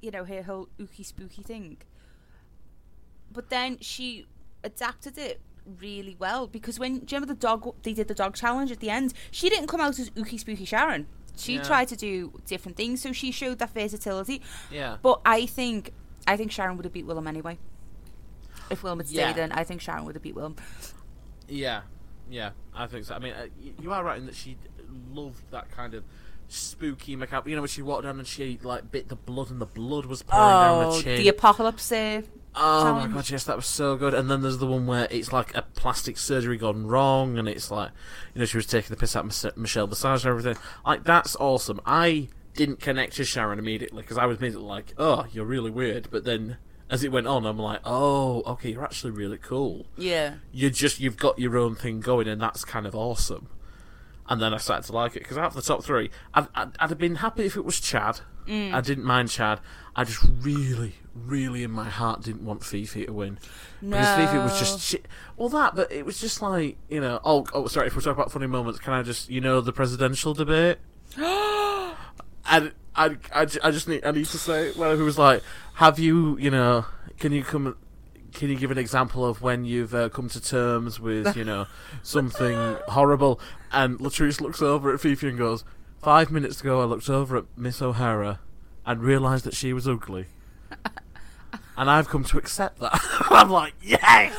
[0.00, 1.78] you know, her whole ooky spooky thing.
[3.32, 4.26] But then she
[4.64, 5.40] adapted it
[5.80, 8.80] really well because when do you remember the dog they did the dog challenge at
[8.80, 11.06] the end, she didn't come out as ooky spooky Sharon.
[11.36, 11.62] She Yeah.
[11.62, 14.42] tried to do different things, so she showed that versatility.
[14.70, 14.96] Yeah.
[15.02, 15.92] But I think
[16.26, 17.58] I think Sharon would have beat Willam anyway.
[18.70, 19.44] If Willam had stayed Yeah.
[19.44, 20.56] in, I think Sharon would have beat Willam.
[21.48, 21.82] Yeah,
[22.30, 23.14] yeah, I think so.
[23.14, 23.46] I mean, uh,
[23.80, 24.56] you are right in that she
[25.12, 26.04] loved that kind of
[26.48, 27.48] spooky macabre.
[27.50, 30.06] You know, when she walked down and she like bit the blood, and the blood
[30.06, 31.16] was pouring down Oh, her chin.
[31.18, 32.22] the apocalypse uh,
[32.54, 34.14] oh my god, yes, that was so good.
[34.14, 37.70] And then there's the one where it's like a plastic surgery gone wrong, and it's
[37.70, 37.90] like,
[38.34, 40.56] you know, she was taking the piss out of Michelle Visage and everything.
[40.84, 41.80] Like that's awesome.
[41.86, 46.10] I didn't connect to Sharon immediately because I was immediately like, oh, you're really weird.
[46.10, 46.56] But then.
[46.90, 50.34] As it went on, I'm like, oh, okay, you're actually really cool Yeah.
[50.52, 53.48] you just you've got your own thing going, and that's kind of awesome.
[54.28, 56.70] And then I started to like it because out of the top three, I'd, I'd,
[56.78, 58.72] I'd have been happy if it was Chad, mm.
[58.74, 59.60] I didn't mind Chad.
[59.96, 63.38] I just really, really in my heart didn't want Phi Phi to win.
[63.80, 65.06] Because Phi Phi was just shit.
[65.36, 68.12] Well, that, but it was just like, you know, oh, oh, sorry, if we're talking
[68.20, 70.78] about funny moments, can I just, you know, the presidential debate?
[71.16, 75.42] and I, I, I just need, I need to say, well, who was like,
[75.78, 76.86] have you, you know,
[77.20, 77.76] can you come,
[78.32, 81.66] can you give an example of when you've uh, come to terms with, you know,
[82.02, 83.40] something horrible?
[83.70, 85.62] And Latrice looks over at Phi Phi and goes,
[86.02, 88.40] five minutes ago I looked over at Miss O'Hara
[88.84, 90.26] and realised that she was ugly.
[91.76, 92.98] and I've come to accept that.
[93.30, 94.34] I'm like, yes!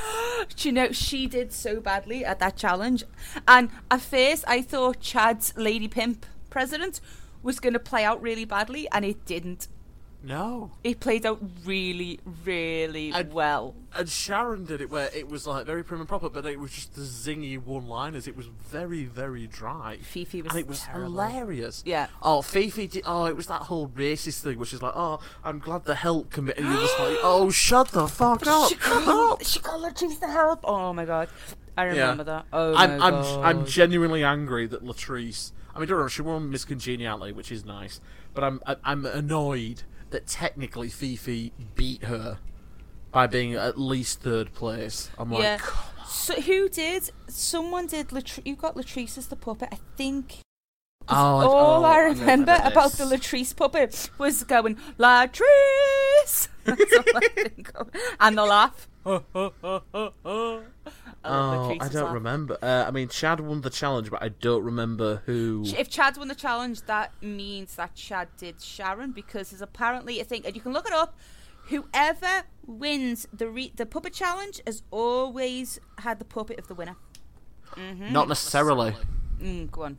[0.57, 3.05] Do you know she did so badly at that challenge?
[3.47, 6.99] And at first, I thought Chad's Lady Pimp president
[7.41, 9.69] was going to play out really badly, and it didn't.
[10.21, 10.71] No.
[10.83, 13.75] It played out really, really And- well.
[13.95, 16.71] And Sharon did it where it was like very prim and proper, but it was
[16.71, 18.27] just the zingy one-liners.
[18.27, 19.97] It was very, very dry.
[20.03, 21.05] Phi Phi was and it was terrible.
[21.11, 21.81] hilarious.
[21.85, 22.07] Yeah.
[22.21, 23.03] Oh, Phi Phi did.
[23.05, 26.29] Oh, it was that whole racist thing, which is like, oh, I'm glad the help
[26.29, 26.61] committee.
[26.61, 28.69] And you're just like, oh, shut the fuck up.
[28.69, 29.43] She got, up.
[29.43, 30.59] she got Latrice to help.
[30.65, 31.29] Oh my god,
[31.77, 32.45] I remember that.
[32.53, 33.45] Oh I'm, my I'm, god.
[33.45, 35.51] I'm genuinely angry that Latrice.
[35.73, 38.01] I mean, don't know, she won Miss Congeniality, which is nice,
[38.33, 42.39] but I'm, I'm annoyed that technically Phi Phi beat her
[43.11, 45.09] by being at least third place.
[45.17, 45.57] I'm like, yeah.
[45.99, 46.05] on.
[46.07, 47.11] So who did?
[47.27, 48.09] Someone did.
[48.09, 49.69] Latri- you got Latrice as the puppet.
[49.71, 50.39] I think.
[51.07, 53.03] Oh, All oh, I remember about the.
[53.03, 56.49] Latrice puppet was going Latrice.
[56.65, 57.61] That's all I.
[58.19, 58.87] And the laugh.
[59.05, 59.21] I
[61.25, 62.13] Oh, I don't laugh.
[62.13, 62.57] remember.
[62.61, 65.63] Uh, I mean, Chad won the challenge, but I don't remember who.
[65.65, 70.23] If Chad won the challenge, that means that Chad did Sharon because there's apparently a
[70.23, 71.17] thing, and you can look it up.
[71.67, 76.95] Whoever wins the re- the puppet challenge has always had the puppet of the winner.
[77.77, 78.95] Not necessarily,
[79.39, 79.97] Mm, go on.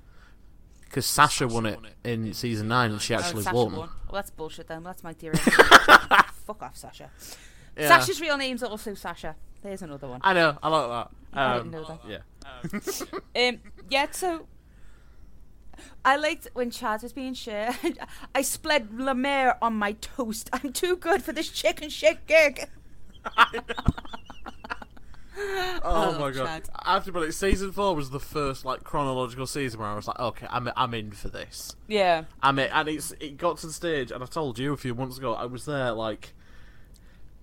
[0.85, 3.73] because Sasha won it in season nine, and she Oh, actually Sasha won.
[3.77, 3.89] won.
[4.07, 4.83] Well, that's bullshit then.
[4.83, 5.37] That's my theory.
[6.47, 7.11] Fuck off, Sasha.
[7.81, 7.89] Yeah.
[7.89, 9.37] Sasha's real name's also Sasha.
[9.63, 10.21] There's another one.
[10.23, 10.57] I know.
[10.63, 11.11] I like that.
[11.39, 12.01] I Um, didn't know that.
[12.09, 12.19] Yeah.
[13.49, 14.47] Um, yeah, so
[16.05, 17.77] I liked when Chad was being shared.
[18.35, 20.51] I spread La Mer on my toast.
[20.53, 22.69] I'm too good for this chicken shit gig.
[25.43, 26.65] Oh Oh, my god!
[26.65, 26.69] Chad.
[26.75, 30.19] I have to season four was the first like chronological season where I was like,
[30.19, 31.77] okay, I'm I'm in for this.
[31.89, 32.25] Yeah.
[32.43, 34.95] I'm in, and it's it got to the stage, and I told you a few
[34.95, 36.35] months ago, I was there like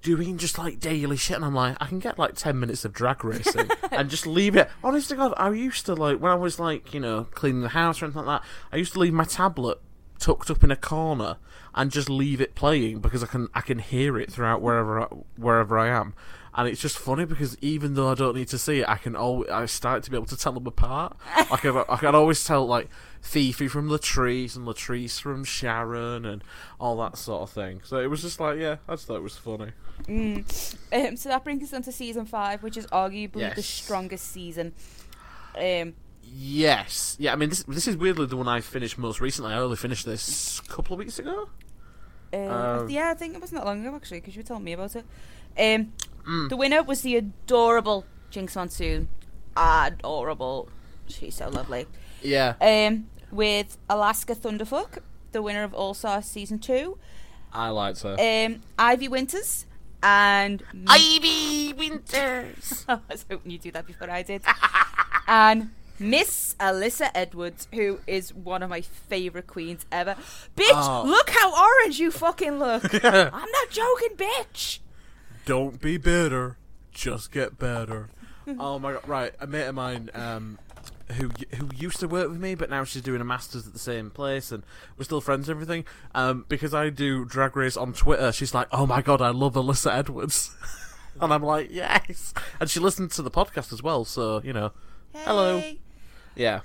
[0.08, 2.94] doing just like daily shit, and I'm like, I can get like ten minutes of
[2.94, 4.70] drag racing and just leave it.
[4.82, 7.70] Honest to God, I used to like when I was like you know cleaning the
[7.70, 8.48] house or anything like that.
[8.72, 9.80] I used to leave my tablet
[10.18, 11.38] tucked up in a corner
[11.76, 15.06] and just leave it playing because I can I can hear it throughout wherever I,
[15.36, 16.14] wherever I am.
[16.56, 19.14] And it's just funny because even though I don't need to see it, I can
[19.14, 21.18] always I start to be able to tell them apart.
[21.52, 22.90] Like I, I can always tell like
[23.20, 26.44] Phi Phi from Latrice and Latrice from Sharon and
[26.80, 27.82] all that sort of thing.
[27.84, 29.74] So it was just like yeah, I just thought it was funny.
[30.08, 30.46] Um,
[31.18, 34.74] so that brings us on to season five, which is arguably the strongest season.
[35.58, 35.94] Um,
[36.30, 37.32] Yes, yeah.
[37.32, 39.54] I mean this this is weirdly the one I finished most recently.
[39.54, 41.48] I only finished this a couple of weeks ago.
[42.34, 42.38] uh,
[42.82, 44.74] Um, yeah, I think it wasn't that long ago actually, because you were telling me
[44.74, 45.06] about it.
[45.58, 45.94] Um,
[46.28, 46.50] Mm.
[46.50, 49.08] The winner was the adorable Jinkx Monsoon.
[49.56, 50.68] Adorable.
[51.08, 51.86] She's so lovely.
[52.22, 55.00] Yeah, Um, with Alaska Thunderfuck,
[55.32, 56.98] the winner of All Stars season two.
[57.54, 58.18] I liked her.
[58.20, 59.66] Um, Ivy Winters
[60.08, 62.86] and Ivy Winters.
[62.90, 64.42] I was hoping you'd do that before I did.
[65.28, 70.16] and Miss Alyssa Edwards, who is one of my favourite queens ever.
[70.56, 71.04] Bitch, Oh.
[71.06, 72.84] look how orange you fucking look.
[73.04, 74.80] I'm not joking, bitch.
[75.46, 76.58] Don't be bitter,
[76.92, 78.10] just get better.
[78.60, 79.08] oh my god!
[79.08, 80.58] Right, a mate of mine, um,
[81.14, 83.80] who who used to work with me, but now she's doing a masters at the
[83.80, 84.64] same place, and
[84.98, 85.86] we're still friends and everything.
[86.14, 89.54] Um, because I do drag race on Twitter, she's like, "Oh my god, I love
[89.54, 90.56] Alyssa Edwards,"
[91.22, 94.72] and I'm like, "Yes," and she listened to the podcast as well, so you know,
[95.14, 95.62] Hello.
[96.36, 96.62] Yeah.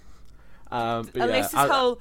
[0.70, 2.00] Um, yeah, Alyssa's I- whole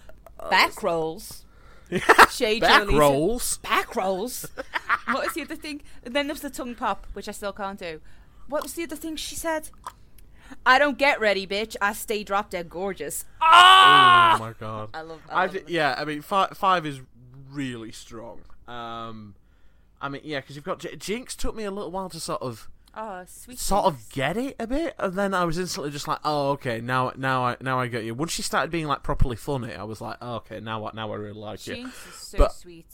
[0.49, 1.45] back rolls.
[2.31, 3.57] Shade back rolls.
[3.57, 4.47] Back rolls.
[5.07, 5.81] what was the other thing?
[6.05, 7.99] And then there was the tongue pop, which I still can't do.
[8.47, 9.69] What was the other thing she said?
[10.65, 11.75] I don't get ready, bitch.
[11.81, 13.25] I stay drop dead gorgeous.
[13.41, 14.35] Ah!
[14.35, 14.89] Oh my god!
[14.93, 15.69] I love- I I love it.
[15.69, 17.01] yeah, I mean, five, five is
[17.51, 18.41] really strong.
[18.67, 19.35] Um,
[20.01, 21.35] I mean, yeah, because you've got J- Jinkx.
[21.35, 23.59] Took me a little while to sort of, Oh, sweet.
[23.59, 26.81] sort of get it a bit, and then I was instantly just like, oh, okay,
[26.81, 28.13] now, now I, now I get you.
[28.13, 31.11] Once she started being like properly funny, I was like, oh, okay, now, I now
[31.11, 31.75] I really like you.
[31.75, 32.87] Jinkx is so But- sweet.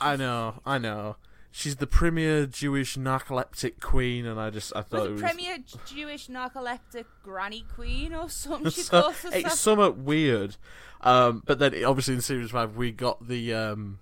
[0.00, 1.16] I know, I know.
[1.50, 5.22] She's the premier Jewish narcoleptic queen, and I just, I thought Was it it was.
[5.22, 9.44] Premier Jewish narcoleptic Granny Queen or something she so, calls herself?
[9.44, 10.56] it's somewhat weird.
[11.00, 14.00] Um, but then obviously in series five we got the um,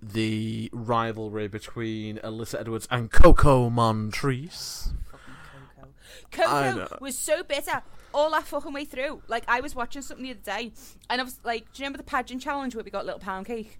[0.00, 4.92] the rivalry between Alyssa Edwards and Coco Montrese.
[6.30, 6.86] Coco.
[6.86, 7.82] Coco was so bitter
[8.14, 9.22] all that fucking way through.
[9.28, 10.72] Like I was watching something the other day,
[11.10, 13.46] and I was like, "Do you remember the pageant challenge where we got little pound
[13.46, 13.78] cake?"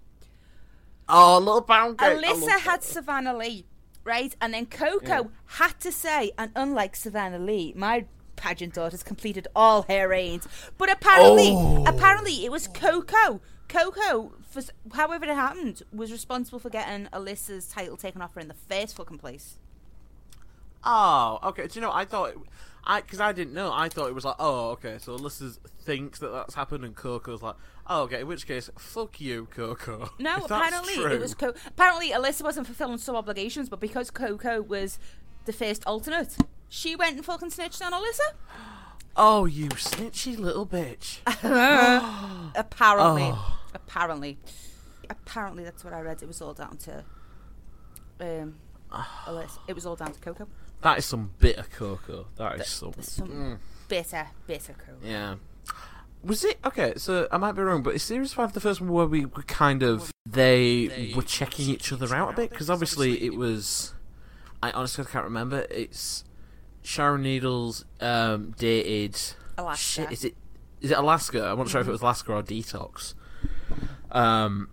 [1.09, 2.17] Oh, little pound cake.
[2.23, 2.83] Alyssa had.
[2.83, 3.65] Savannah Lee,
[4.03, 4.35] right?
[4.41, 5.23] And then Coco Yeah.
[5.45, 10.47] had to say, and unlike Savannah Lee, my pageant daughters completed all her reigns.
[10.77, 11.83] But apparently, Oh.
[11.87, 13.41] apparently it was Coco.
[13.67, 14.61] Coco, for
[14.93, 18.95] however it happened, was responsible for getting Alyssa's title taken off her in the first
[18.95, 19.57] fucking place.
[20.83, 21.67] Oh, okay.
[21.67, 21.91] Do you know?
[21.91, 22.37] I thought, it,
[22.85, 23.71] I because I didn't know.
[23.73, 24.97] I thought it was like, oh, okay.
[24.99, 27.55] So Alyssa thinks that that's happened, and Coco's like,
[27.87, 28.21] oh, okay.
[28.21, 30.09] In which case, fuck you, Coco.
[30.19, 34.61] No, apparently true- it was Co- apparently Alyssa wasn't fulfilling some obligations, but because Coco
[34.61, 34.99] was
[35.45, 36.35] the first alternate,
[36.69, 38.31] she went and fucking snitched on Alyssa.
[39.19, 41.21] Oh, you snitchy little bitch.
[42.55, 43.59] Apparently, Oh.
[43.73, 44.37] apparently,
[45.09, 46.21] apparently that's what I read.
[46.21, 47.03] It was all down to
[48.19, 48.55] um,
[49.25, 49.57] Alyssa.
[49.67, 50.47] It was all down to Coco.
[50.81, 52.27] That is some bitter Coco.
[52.35, 52.93] That is some.
[53.01, 54.97] Some Mm, bitter, bitter Coco.
[55.03, 55.35] yeah.
[56.23, 56.93] Was it okay?
[56.97, 59.43] So I might be wrong, but is Series Five the first one where we were
[59.43, 62.49] kind of they were checking each other out a bit?
[62.49, 63.93] Because obviously it was.
[64.61, 65.67] I honestly can't remember.
[65.69, 66.23] It's
[66.81, 69.19] Sharon Needles um, dated.
[69.57, 70.01] Alaska.
[70.01, 70.35] Shit, is it
[70.81, 71.49] is it Alaska?
[71.49, 73.13] I'm not sure if it was Alaska or Detox.
[74.11, 74.69] Um,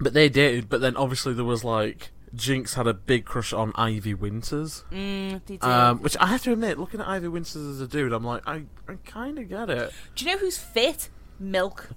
[0.00, 0.68] but they dated.
[0.68, 4.84] But then obviously there was like Jinkx had a big crush on Ivy Winters.
[4.90, 5.62] Mm.
[5.62, 8.42] Um, which I have to admit, looking at Ivy Winters as a dude, I'm like,
[8.46, 9.92] I, I kind of get it.
[10.14, 11.08] Do you know who's fit?
[11.38, 11.90] Milk.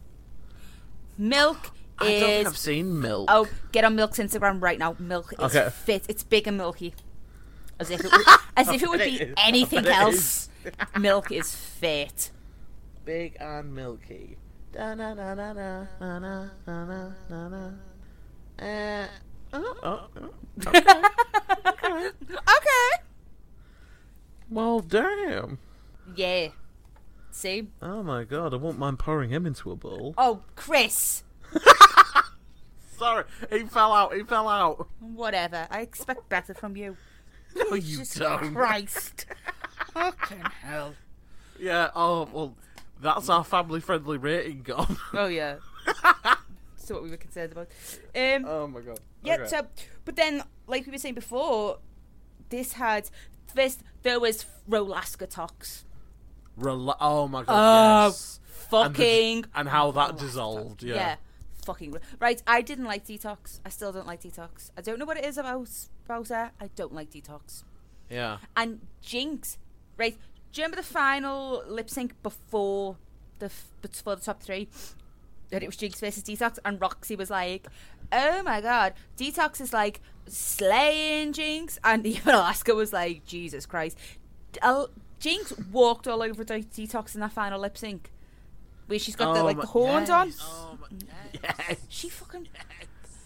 [1.17, 2.47] Milk I don't think is.
[2.47, 3.27] I've seen Milk.
[3.31, 4.95] Oh, get on Milk's Instagram right now.
[4.99, 5.69] Milk is Okay.
[5.69, 6.03] fit.
[6.07, 6.93] It's big and milky.
[7.79, 8.25] As if it would,
[8.57, 9.33] as if it would be it is.
[9.37, 10.49] anything I bet it else.
[10.99, 12.31] Milk is fit.
[13.05, 14.37] Big and milky.
[14.71, 17.71] Da na na na na na na na na na na.
[18.63, 19.07] Uh,
[19.53, 20.29] oh, oh, oh,
[20.67, 22.07] okay.
[22.31, 23.03] Okay.
[24.49, 25.59] well, damn.
[26.15, 26.49] Yeah.
[27.31, 27.67] See?
[27.81, 30.13] Oh my god, I won't mind pouring him into a bowl.
[30.17, 31.23] Oh, Chris.
[32.97, 34.13] Sorry, he fell out.
[34.13, 34.87] He fell out.
[34.99, 35.67] Whatever.
[35.71, 36.97] I expect better from you.
[37.55, 38.53] No, you Jesus don't.
[38.53, 39.25] Christ.
[39.93, 40.95] Fucking hell.
[41.57, 41.91] Yeah.
[41.95, 42.55] Oh well,
[43.01, 44.97] that's our family-friendly rating gone.
[45.13, 45.55] Oh yeah.
[46.89, 47.67] That's what we were concerned about.
[48.15, 48.99] Um, oh my god.
[49.23, 49.35] yeah.
[49.35, 49.47] Okay.
[49.47, 49.67] So,
[50.05, 51.77] but then, like we were saying before,
[52.49, 53.11] this had
[53.53, 55.83] first there was Rolaskatox.
[56.59, 57.47] Rela- oh my god.
[57.49, 58.39] Oh, yes.
[58.69, 60.81] Fucking and, the, and how that dissolved.
[60.81, 60.95] Yeah.
[60.95, 61.15] yeah.
[61.63, 62.41] Fucking right.
[62.47, 63.59] I didn't like detox.
[63.63, 64.71] I still don't like detox.
[64.75, 65.69] I don't know what it is about
[66.05, 66.51] about her.
[66.59, 67.63] I don't like detox.
[68.09, 68.39] Yeah.
[68.57, 69.57] And Jinkx,
[69.95, 70.17] right?
[70.51, 72.97] Do you remember the final lip sync before
[73.37, 74.69] the f- before the top three?
[75.51, 77.67] That it was Jinkx versus Detox, and Roxxxy was like,
[78.11, 83.97] "Oh my god, Detox is like slaying Jinkx," and even Alaska was like, "Jesus Christ."
[84.61, 88.11] Al- Jinkx walked all over De- Detox in that final lip sync,
[88.87, 90.27] where she's got the Oh like my- the horns on.
[90.27, 91.39] yes.
[91.43, 91.77] Yes.
[91.89, 92.47] She fucking.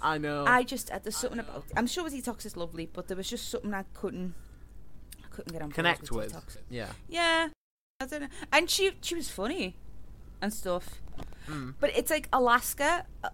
[0.02, 0.46] I know.
[0.46, 1.66] I just uh, there's something about.
[1.76, 4.34] I'm sure Detox is lovely, but there was just something I couldn't.
[5.24, 6.34] I couldn't get on connect with.
[6.34, 6.34] with.
[6.34, 6.58] Detox.
[6.70, 6.88] Yeah.
[7.10, 7.50] Yeah,
[8.00, 8.28] I don't know.
[8.52, 9.76] And she she was funny
[10.44, 11.02] and stuff.
[11.48, 11.74] Mm.
[11.80, 13.06] But it's like Alaska.
[13.24, 13.30] Uh,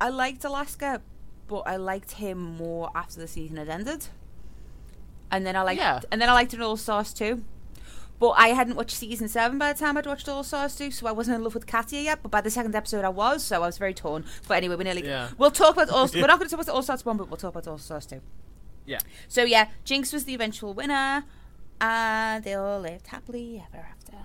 [0.00, 1.00] I liked Alaska,
[1.46, 4.06] but I liked him more after the season had ended.
[5.30, 6.00] And then I liked Yeah.
[6.10, 7.44] and then I liked an All Stars too.
[8.20, 11.06] But I hadn't watched season seven by the time I'd watched All Stars 2, so
[11.08, 12.20] I wasn't in love with Katya yet.
[12.22, 14.24] But by the second episode, I was, so I was very torn.
[14.46, 15.04] But anyway, we're nearly.
[15.04, 15.30] Yeah.
[15.36, 16.08] We'll talk about All.
[16.14, 18.06] We're not going to talk about All Stars 1, but we'll talk about All Stars
[18.06, 18.20] 2.
[18.86, 19.00] Yeah.
[19.28, 21.24] So yeah, Jinkx was the eventual winner,
[21.80, 24.16] and they all lived happily ever after.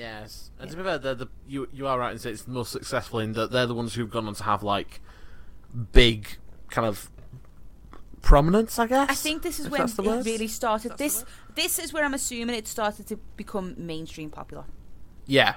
[0.00, 0.50] Yes.
[0.58, 2.72] And to be fair, they're the, you you are right in saying it's the most
[2.72, 5.02] successful in that they're the ones who've gone on to have like
[5.92, 6.38] big
[6.70, 7.10] kind of
[8.22, 9.10] prominence, I guess.
[9.10, 10.24] I think this is if when it word.
[10.24, 10.96] really started.
[10.96, 14.64] This this is where I'm assuming it started to become mainstream popular.
[15.26, 15.56] Yeah.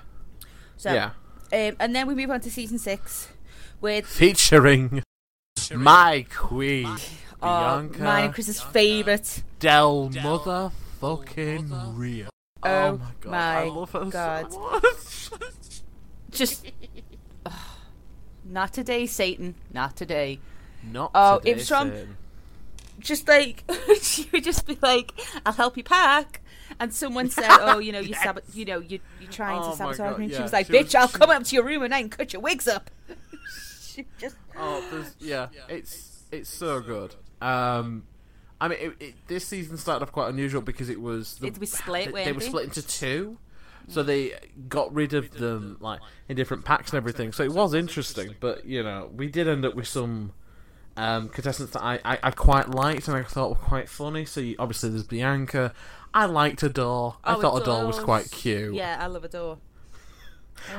[0.76, 1.12] So yeah.
[1.54, 3.30] um, and then we move on to season six
[3.80, 5.04] with Featuring
[5.74, 6.98] my queen, uh,
[7.42, 9.42] Bianca mine and Chris's favourite.
[9.60, 12.33] Del Motherfucking Rio.
[12.66, 14.52] Oh my god, my I love her God.
[14.52, 15.82] so much.
[16.32, 16.66] Just
[17.46, 17.54] ugh.
[18.46, 19.56] not today, Satan.
[19.72, 20.40] Not today.
[20.84, 22.18] Not Oh, today, it was from- Sin.
[23.00, 23.64] just like
[24.02, 25.14] she would just be like,
[25.46, 26.42] "I'll help you pack,"
[26.80, 28.24] and someone said, "Oh, you know, you Yes.
[28.24, 30.68] sab- you know, you you're trying Oh to sabotage God, me." And she was like,
[30.68, 32.42] she was- "Bitch, I'll she- come up to your room at night and cut your
[32.42, 32.90] wigs up."
[33.94, 37.16] she just Oh, there's, yeah, it's it's so good.
[37.42, 38.04] Um,
[38.64, 41.60] I mean, it, it, this season started off quite unusual because it was the, It
[41.60, 43.38] was split, They, they were split into two.
[43.90, 44.34] So they
[44.70, 46.00] got rid of them like
[46.30, 47.34] in different packs and everything.
[47.34, 50.32] So it was interesting, but you know, we did end up with some
[50.96, 54.24] um, contestants that I, I, I quite liked and I thought were quite funny.
[54.24, 55.74] So you, obviously there's Bianca.
[56.14, 57.18] I liked Adore.
[57.26, 58.74] I Oh, thought Adore was quite cute.
[58.74, 59.58] Yeah, I love Adore.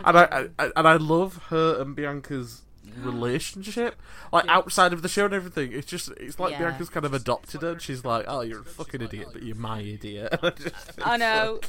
[0.03, 2.63] And I, I and I love her and Bianca's
[3.01, 3.97] relationship.
[4.33, 5.73] Like outside of the show and everything.
[5.73, 6.59] It's just it's like Yeah.
[6.59, 9.55] Bianca's kind of adopted her and she's like, Oh, you're a fucking idiot, but you're
[9.55, 10.37] my idiot.
[10.43, 11.61] I, I it's so know.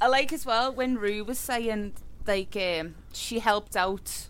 [0.00, 1.92] I like as well when Ru was saying
[2.26, 4.26] like um, she helped out.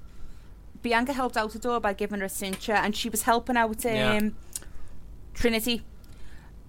[0.82, 3.84] Bianca helped out the door by giving her a cincher, and she was helping out
[3.86, 4.20] um, Yeah.
[5.34, 5.82] Trinity.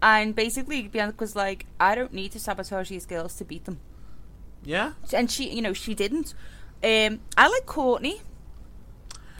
[0.01, 3.79] And basically, Bianca was like, "I don't need to sabotage these girls to beat them,"
[4.63, 4.93] Yeah?
[5.13, 6.33] and she, you know, she didn't.
[6.83, 8.21] Um, I like Courtney.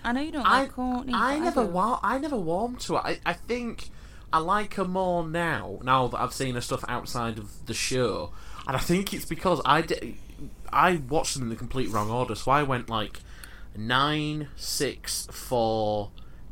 [0.03, 1.13] I know you don't I like Courtney.
[1.13, 1.71] I never do.
[1.71, 2.99] wa- I never warmed to her.
[3.05, 3.89] I, I think
[4.31, 5.79] I like her more now.
[5.83, 8.31] Now that I've seen her stuff outside of the show,
[8.67, 9.85] and I think it's because I
[10.71, 12.35] I watched them in the complete wrong order.
[12.35, 13.19] So I went like
[13.75, 16.11] nine, six, four,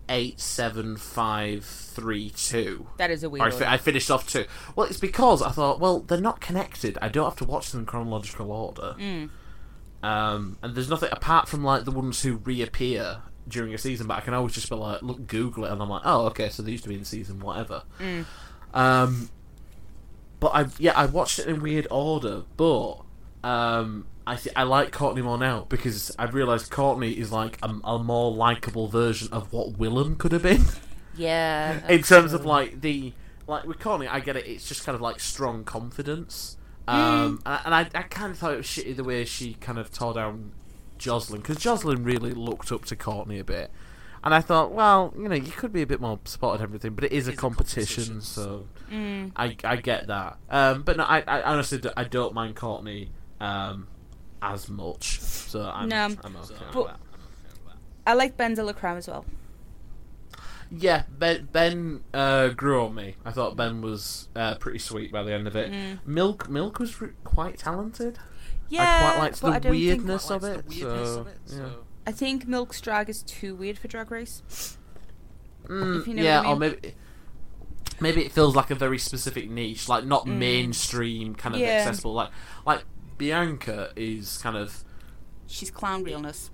[0.09, 2.87] eight, seven, five, three, two.
[2.97, 3.45] That is a weird.
[3.45, 3.73] I, fi-.
[3.73, 4.45] I finished off two.
[4.75, 6.97] Well, it's because I thought, well, they're not connected.
[7.01, 8.95] I don't have to watch them in chronological order.
[8.99, 9.29] Mm.
[10.03, 14.17] Um, and there's nothing apart from like the ones who reappear during a season, but
[14.17, 16.63] I can always just be like, look, Google it, and I'm like, oh, okay, so
[16.63, 17.83] they used to be in season whatever.
[17.99, 18.25] Mm.
[18.73, 19.29] Um,
[20.39, 23.01] but I yeah, I watched it in weird order, but
[23.43, 27.69] um, I th- I like Courtney more now because I've realised Courtney is like a,
[27.83, 30.65] a more likable version of what Willam could have been
[31.15, 31.87] yeah.
[31.89, 33.13] in terms of like the
[33.47, 34.45] like with Courtney, I get it.
[34.45, 36.57] It's just kind of like strong confidence.
[36.87, 36.93] Mm.
[36.93, 39.55] Um, and, I, and I, I kind of thought it was shitty the way she
[39.55, 40.51] kind of tore down
[40.97, 43.71] Joslyn because Joslyn really looked up to Courtney a bit.
[44.23, 46.93] And I thought, well, you know, you could be a bit more supportive and everything,
[46.95, 49.31] but it is a competition, so Mm.
[49.35, 50.37] I, I get that.
[50.49, 53.87] Um, but no, I, I honestly I don't mind Courtney um,
[54.41, 56.05] as much, so I'm, No.
[56.23, 56.99] I'm okay with But- that.
[58.07, 59.25] I like Ben de la Creme as well.
[60.69, 63.15] Yeah, Ben, ben uh, grew on me.
[63.23, 65.71] I thought Ben was uh, pretty sweet by the end of it.
[65.71, 65.99] Mm.
[66.05, 68.19] Milk, Milk was re- quite talented.
[68.69, 70.65] Yeah, I quite liked but I the don't think- weirdness of it.
[70.71, 71.69] so, yeah.
[72.05, 74.77] I think Milk's drag is too weird for Drag Race.
[75.67, 76.93] Mm, If you know yeah, what I or maybe
[77.99, 81.65] maybe it feels like a very specific niche, like not mainstream kind of Mm.
[81.65, 81.73] Yeah.
[81.79, 82.13] accessible.
[82.13, 82.29] Like
[82.65, 82.83] like
[83.17, 84.83] Bianca is kind of
[85.47, 86.49] She's clown realness.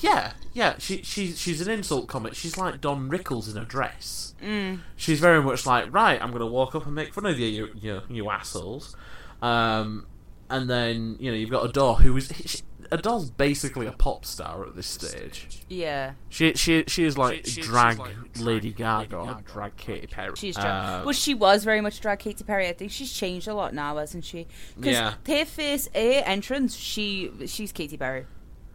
[0.00, 0.74] yeah, yeah.
[0.78, 2.34] She she's she's an insult comic.
[2.34, 4.34] She's like Don Rickles in a dress.
[4.42, 4.80] Mm.
[4.96, 6.20] She's very much like right.
[6.20, 8.96] I'm gonna walk up and make fun of you, you you, you assholes.
[9.40, 10.06] Um,
[10.52, 14.66] and then you know you've got Adore, who is she, Adore's basically a pop star
[14.66, 15.62] at this stage.
[15.68, 19.42] Yeah, She she she is like She- she- drag like Lady Gaga, Lady Gaga.
[19.50, 20.32] drag Katy Perry.
[20.36, 20.66] she's drag.
[20.66, 22.68] Uh, well, she was very much drag Katy Perry.
[22.68, 24.46] I think she's changed a lot now, hasn't she?
[24.76, 25.14] Because Yeah.
[25.26, 28.26] her first A entrance, she she's Katy Perry.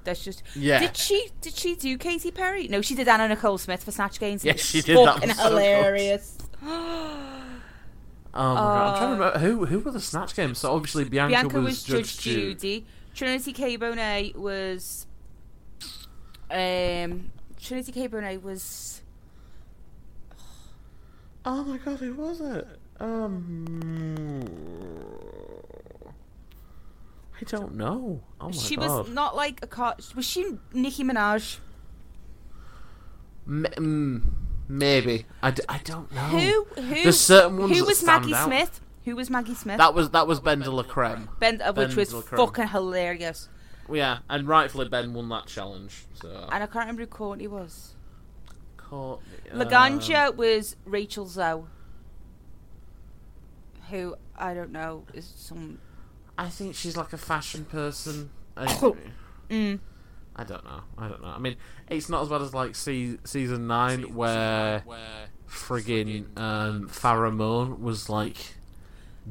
[0.04, 0.42] That's just.
[0.56, 0.80] Yeah.
[0.80, 2.68] Did she did she do Katy Perry?
[2.70, 4.44] No, she did Anna Nicole Smith for Snatch Games.
[4.44, 4.98] Yes, It's she did.
[4.98, 6.38] That Fucking was so hilarious.
[8.34, 10.60] Oh my god, I'm trying to Uh, remember who who were the snatch games.
[10.60, 12.86] So obviously Bianca, Bianca was, was Judge Judy.
[13.14, 13.78] Trinity K.
[13.78, 15.08] Bonet was.
[16.52, 18.08] Um, Trinity K.
[18.08, 19.02] Bonet was.
[21.46, 22.68] Oh my god, who was it?
[23.00, 24.44] Um,
[27.40, 28.22] I don't know.
[28.42, 28.88] Oh my she god.
[29.06, 29.96] was not like a car.
[30.16, 31.58] Was she Nicki Minaj?
[33.48, 34.22] M- mm,
[34.68, 35.26] maybe.
[35.41, 36.22] I, d- I don't know.
[36.22, 36.63] Who?
[36.82, 37.03] Who?
[37.03, 38.45] There's certain ones Who that was stand Maggie out.
[38.47, 38.82] Smith?
[39.05, 39.78] Who was Maggie Smith?
[39.78, 41.30] That was that was Ben de la Creme.
[41.39, 42.38] ben, uh, which Ben was de la Creme.
[42.45, 43.47] fucking hilarious.
[43.89, 46.03] Yeah, and rightfully Ben won that challenge.
[46.22, 47.95] So And I can't remember who Courtney was.
[48.76, 51.63] Courtney, uh, Laganja was Rachel Zoe.
[53.89, 55.80] Who I don't know is some.
[56.38, 58.30] I think she's like a fashion person.
[58.57, 58.65] I,
[59.49, 59.80] Mm.
[60.38, 60.82] I don't know.
[60.98, 61.30] I don't know.
[61.30, 61.56] I mean,
[61.90, 64.84] it's not as bad as like se- season nine where
[65.50, 68.38] friggin' um, Farrah Moan was like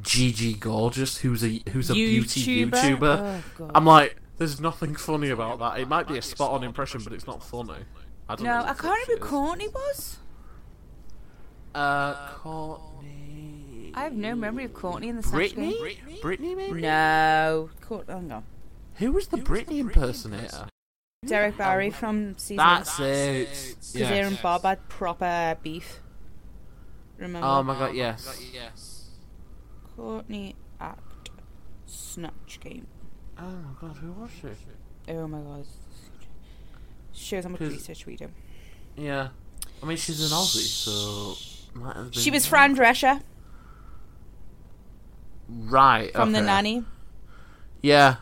[0.02, 2.98] Gigi Gorgeous, who's a who's a beauty YouTuber?
[2.98, 3.42] YouTuber.
[3.60, 5.78] Oh, I'm like, there's nothing funny about that.
[5.78, 7.84] It might be a spot on impression, but it's not funny.
[8.28, 8.64] I don't No, know.
[8.64, 9.20] I can't remember it.
[9.20, 10.18] Courtney was.
[11.74, 13.92] Uh, Courtney.
[13.94, 15.78] I have no memory of Courtney in the Snatch Britney?
[15.78, 16.18] Game.
[16.20, 16.80] Britney, maybe?
[16.80, 18.44] No, Court, hang on.
[18.96, 20.68] Who was the Britney impersonator?
[21.26, 22.56] Derrick Barry from season.
[22.56, 23.48] That's it.
[23.48, 24.08] Because Yeah.
[24.10, 26.00] Aaron and Bob had proper beef.
[27.18, 27.46] Remember?
[27.46, 29.10] Oh my god, yes.
[29.96, 31.30] Courtney Act
[31.86, 32.86] Snatch Game.
[33.38, 34.48] Oh my god, who was she?
[35.12, 35.66] Oh my god.
[37.14, 38.28] Shows how much 'Cause- research we do.
[38.96, 39.28] Yeah.
[39.82, 41.34] I mean, she's an Aussie, so.
[41.78, 43.22] Might have She been- was Fran Drescher
[45.48, 46.12] Right.
[46.12, 46.40] from The.
[46.40, 46.84] Nanny.
[47.82, 48.16] Yeah.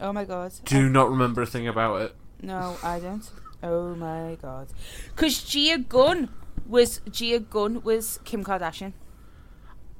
[0.00, 0.52] Oh my god.
[0.64, 2.14] Do not remember a thing about it.
[2.42, 3.28] No, I don't.
[3.62, 4.68] Oh my god.
[5.14, 6.28] Because Gia Gunn
[6.66, 8.92] was Gia Gunn was Kim Kardashian.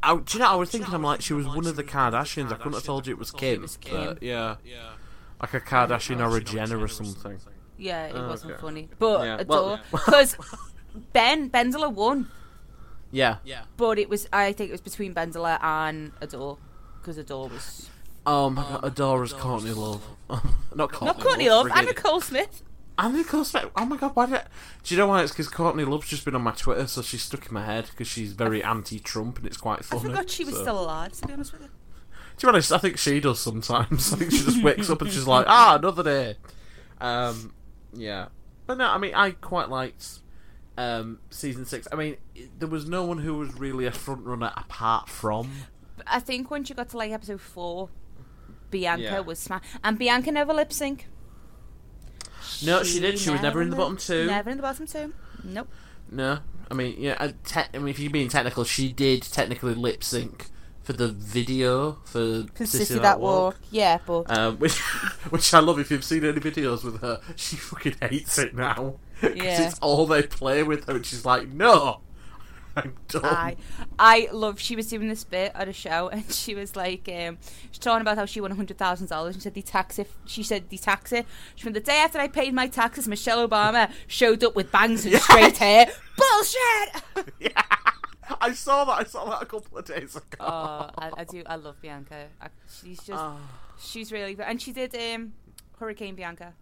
[0.02, 0.50] I, do you know?
[0.50, 2.52] I was thinking, I'm like, she was one of the Kardashians.
[2.52, 3.62] I couldn't have told you it was Kim.
[3.62, 4.06] was Kim.
[4.14, 4.56] But yeah,
[5.40, 7.38] like a Kardashian or a Jenner or something.
[7.76, 8.60] Yeah, it Oh, wasn't okay.
[8.60, 10.36] funny, but Yeah, adore well- because
[11.12, 12.28] Ben Benzela won,
[13.10, 13.62] Yeah, Yeah.
[13.76, 16.58] but it was I think it was between Benzela and Adore
[17.00, 17.88] because Adore was
[18.30, 20.06] Oh my god, Adora's Courtney Love.
[20.74, 21.06] not Courtney.
[21.06, 22.62] not Courtney Love and Nicole Smith.
[22.98, 23.70] And Nicole Smith.
[23.74, 24.34] Oh my god, why did?
[24.34, 24.44] I...
[24.82, 25.22] Do you know why?
[25.22, 27.86] It's because Courtney Love's just been on my Twitter, so she's stuck in my head
[27.88, 30.02] because she's very anti-Trump and it's quite funny.
[30.02, 31.12] I forgot she was so- still alive.
[31.12, 31.68] To be honest with you.
[32.36, 34.12] To be honest, I think she does sometimes.
[34.12, 36.36] I think she just wakes up and she's like, ah, another day.
[37.00, 37.54] Um,
[37.94, 38.26] yeah.
[38.66, 40.18] But no, I mean, I quite liked
[40.76, 41.88] um, season six.
[41.90, 42.18] I mean,
[42.58, 45.50] there was no one who was really a front runner apart from.
[46.06, 47.88] I think once you got to like episode four,
[48.70, 49.20] Bianca Yeah.
[49.20, 51.06] was smash, and Bianca never lip sync.
[52.64, 53.18] No, she did.
[53.18, 54.26] She was never in the bottom two.
[54.26, 55.12] Never in the bottom two.
[55.44, 55.68] Nope.
[56.10, 56.38] No,
[56.70, 57.16] I mean, yeah.
[57.20, 60.46] I, te- I mean, if you're being technical, she did technically lip sync
[60.82, 63.58] for the video for Sissy that walk.
[63.70, 64.78] Yeah, but Um, which,
[65.30, 65.78] which I love.
[65.78, 69.68] If you've seen any videos with her, she fucking hates it now because Yeah.
[69.68, 72.00] it's all they play with her, and she's like, "No,
[72.78, 73.56] I'm done." I
[73.98, 77.38] I love she was doing this bit at a show and she was like um
[77.70, 80.42] she's talking about how she won hundred thousand dollars she said the tax it she
[80.42, 81.26] said the tax it
[81.56, 85.04] she went the day after I paid my taxes Michelle Obama showed up with bangs
[85.06, 87.62] and straight hair bullshit yeah,
[88.40, 88.98] I saw that.
[89.00, 90.36] I saw that a couple of days ago.
[90.40, 92.48] oh I, I do I love Bianca I,
[92.80, 93.36] she's just Oh.
[93.80, 95.32] she's really good and she did um
[95.78, 96.54] Hurricane Bianca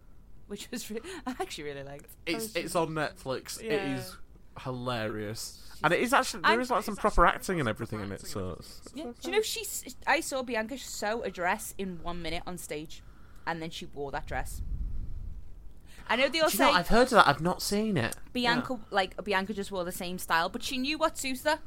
[0.47, 3.59] which was re- I actually really liked it's it's on Netflix.
[3.61, 3.97] It Yeah.
[3.97, 4.15] is
[4.61, 8.25] hilarious, and it is actually there is like some proper acting and everything in it.
[8.25, 8.59] So
[8.93, 9.05] Yeah.
[9.05, 9.95] Do you know she's?
[10.05, 13.03] I saw Bianca sew a dress in one minute on stage,
[13.45, 14.61] and then she wore that dress.
[16.09, 17.27] I know they all Do say know, I've heard of that.
[17.27, 18.15] I've not seen it.
[18.31, 21.59] Bianca, like Bianca, just wore the same style, but she knew what suits her.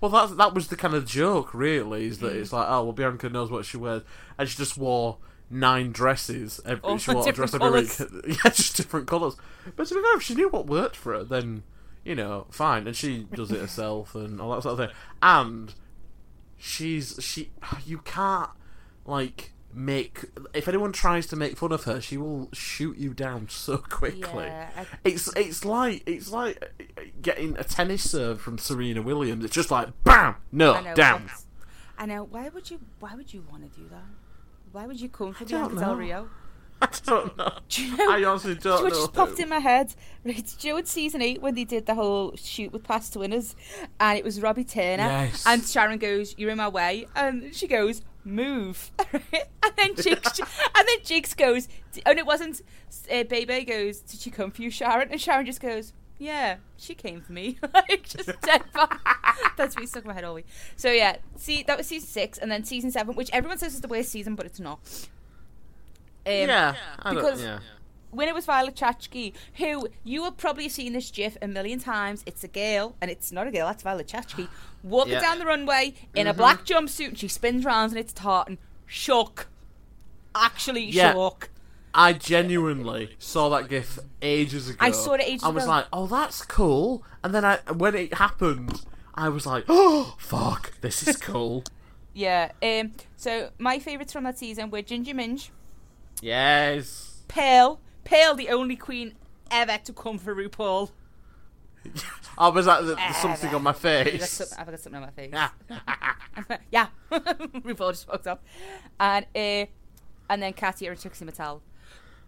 [0.00, 2.36] Well, that that was the kind of joke, really, is that mm.
[2.36, 4.02] it's like, oh, well, Bianca knows what she wears,
[4.38, 5.18] and she just wore
[5.50, 6.60] nine dresses.
[6.64, 7.96] Every, All she wore a different dress every week.
[7.96, 8.24] colours.
[8.44, 9.36] yeah, just different colours.
[9.76, 11.62] But to be fair, if she knew what worked for her, then
[12.04, 12.86] you know, fine.
[12.86, 14.96] And she does it herself and all that sort of thing.
[15.22, 15.74] And
[16.56, 17.50] she's she,
[17.84, 18.50] you can't
[19.06, 20.24] like make
[20.54, 24.44] if anyone tries to make fun of her, she will shoot you down so quickly.
[24.44, 26.62] Yeah, I- It's it's like it's like
[27.20, 29.44] getting a tennis serve from Serena Williams.
[29.44, 30.94] It's just like bam, no, I know.
[30.94, 31.30] down.
[31.98, 32.24] I know.
[32.24, 32.80] Why would you?
[33.00, 34.02] Why would you want to do that?
[34.72, 35.94] Why would you come for don't Del.
[35.96, 36.28] Rio?
[36.92, 37.52] I don't know.
[37.68, 38.10] Do you know?
[38.10, 38.98] I honestly don't what know.
[38.98, 39.94] just popped in my head?
[40.24, 43.16] Right, do you know in season eight when they did the whole shoot with past
[43.16, 43.54] winners,
[44.00, 45.44] and it was Robbie Turner, Yes.
[45.46, 49.22] and Sharon goes, "You're in my way," and she goes, "Move," and
[49.76, 50.38] then Jigs,
[50.74, 51.68] and then Jigs goes,
[52.06, 52.60] and it wasn't.
[53.10, 56.94] Uh, BeBe goes, "Did she come for you, Sharon?" And Sharon just goes, "Yeah, she
[56.94, 58.62] came for me." like just dead.
[59.56, 60.46] That's me stuck in my head all week.
[60.76, 63.80] So yeah, see, that was season six, and then season seven, which everyone says is
[63.82, 64.80] the worst season, but it's not.
[66.26, 66.74] Um, yeah,
[67.08, 67.58] because- yeah.
[68.10, 72.22] when it was Violet Chachki, who you have probably seen this gif a million times.
[72.26, 73.66] It's a girl, and it's not a girl.
[73.66, 74.48] That's Violet Chachki
[74.82, 75.20] walking Yeah.
[75.20, 76.36] down the runway in a Mhm.
[76.36, 78.58] black jumpsuit, and she spins round, and it's tartan.
[78.86, 79.48] Shook,
[80.34, 81.12] actually Yeah.
[81.12, 81.50] shook.
[81.96, 84.78] I genuinely saw that gif ages ago.
[84.80, 85.70] I saw it ages I was ago.
[85.72, 90.72] like, "Oh, that's cool," and then I, when it happened, I was like, "Oh, fuck,
[90.80, 91.64] this is cool."
[92.16, 92.52] Yeah.
[92.62, 92.92] Um.
[93.16, 95.50] So my favourites from that season were Ginger Minge,
[96.24, 97.22] yes.
[97.28, 99.14] Pale, Pale, the only queen
[99.50, 100.90] ever to come for RuPaul.
[102.36, 103.14] Oh, was that the, Ever.
[103.14, 104.40] something on my face?
[104.58, 105.32] I've got something on my face.
[106.72, 108.42] yeah, RuPaul just walked up,
[108.98, 109.66] and uh,
[110.28, 111.60] and then Katya and Trixie Mattel.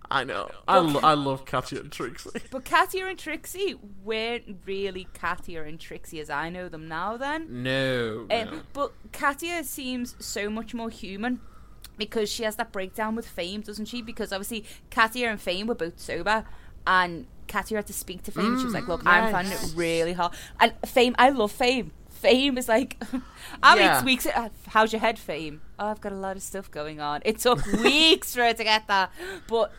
[0.09, 0.49] I know.
[0.68, 2.30] I, lo- I love Katya and Trixie.
[2.53, 3.74] But Katya and Trixie
[4.05, 7.16] weren't really Katya and Trixie as I know them now.
[7.16, 8.28] Then, No.
[8.30, 8.61] um, no.
[8.72, 11.40] but Katya seems so much more human
[11.97, 14.03] because she has that breakdown with Fame, doesn't she?
[14.03, 16.44] Because obviously Katya and Fame were both sober,
[16.86, 18.59] and Katya had to speak to Fame.
[18.59, 21.92] she was like, "Look, I'm finding it really hard." And Fame, I love Fame.
[22.11, 22.97] Fame is like,
[23.62, 23.92] how Yeah.
[23.94, 24.26] many weeks?
[24.26, 25.61] uh, How's your head, Fame?
[25.78, 27.20] Oh, I've got a lot of stuff going on.
[27.26, 29.12] It took weeks for her to get that,
[29.49, 29.70] but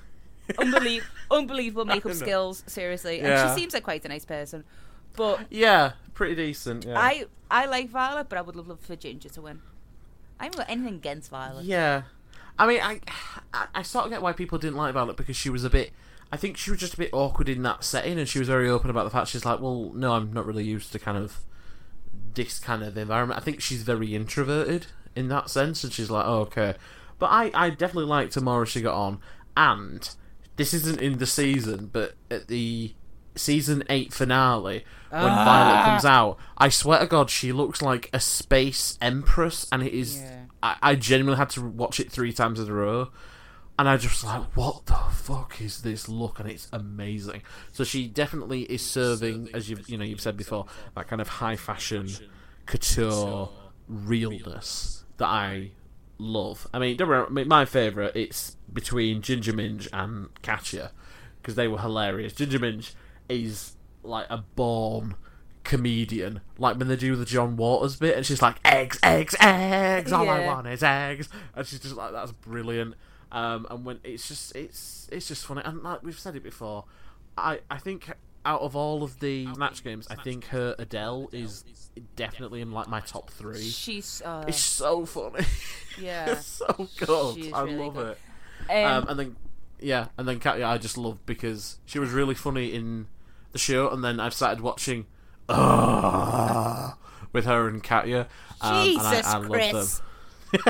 [0.49, 1.01] unbelie-
[1.31, 2.63] unbelievable makeup skills.
[2.67, 4.63] Seriously, and she seems like quite a nice person.
[5.15, 6.85] But yeah, pretty decent.
[6.85, 6.99] Yeah.
[6.99, 9.61] I I like Violet, but I would love, loved for Ginger to win.
[10.39, 11.65] I haven't got anything against Violet.
[11.65, 12.03] Yeah,
[12.59, 12.99] I mean, I,
[13.73, 15.91] I sort of get why people didn't like Violet because she was a bit.
[16.31, 18.69] I think she was just a bit awkward in that setting, and she was very
[18.69, 21.37] open about the fact she's like, well, no, I'm not really used to kind of
[22.33, 23.39] this kind of environment.
[23.39, 26.75] I think she's very introverted in that sense, and she's like, oh, okay.
[27.19, 29.19] But I, I definitely liked her more as she got on.
[29.55, 30.07] And
[30.55, 32.93] this isn't in the season, but at the
[33.37, 35.45] season eight finale, when Ah.
[35.45, 39.93] Violet comes out, I swear to God, she looks like a space empress, and it
[39.93, 40.17] is.
[40.21, 40.43] Yeah.
[40.63, 43.09] I, I genuinely had to watch it three times in a row.
[43.79, 46.39] And I just was like, what the fuck is this look?
[46.39, 47.43] And it's amazing.
[47.71, 50.65] So she definitely is serving, as you've you know you've said before,
[50.95, 52.09] that kind of high fashion
[52.65, 53.49] couture
[53.87, 55.71] realness that I
[56.17, 56.67] love.
[56.73, 60.91] I mean, don't worry, my favourite it's between Ginger Minge and Katya
[61.41, 62.33] because they were hilarious.
[62.33, 62.93] Ginger Minge
[63.29, 65.15] is like a born
[65.63, 70.11] comedian, like when they do the John Waters bit, and she's like eggs, eggs, eggs.
[70.13, 70.47] All I Yeah.
[70.47, 72.95] want is eggs, and she's just like that's brilliant.
[73.31, 76.85] Um, and when it's just it's it's just funny, and like we've said it before,
[77.37, 78.09] I I think
[78.45, 81.65] out of all of the Snatch games, I think her Adele is
[82.15, 83.61] definitely in like my top three.
[83.69, 85.45] She's uh, It's so funny.
[86.01, 86.31] yeah.
[86.31, 87.53] it's so good.
[87.53, 88.17] I really love good.
[88.69, 88.85] it.
[88.85, 89.35] Um, Um, and then
[89.81, 93.07] yeah, and then Katya I just love because she was really funny in
[93.51, 95.05] the show, and then I've started watching
[95.49, 96.91] uh,
[97.33, 98.27] with her and Katya.
[98.61, 100.01] Um, and Jesus I, I love Chris.
[100.53, 100.63] them.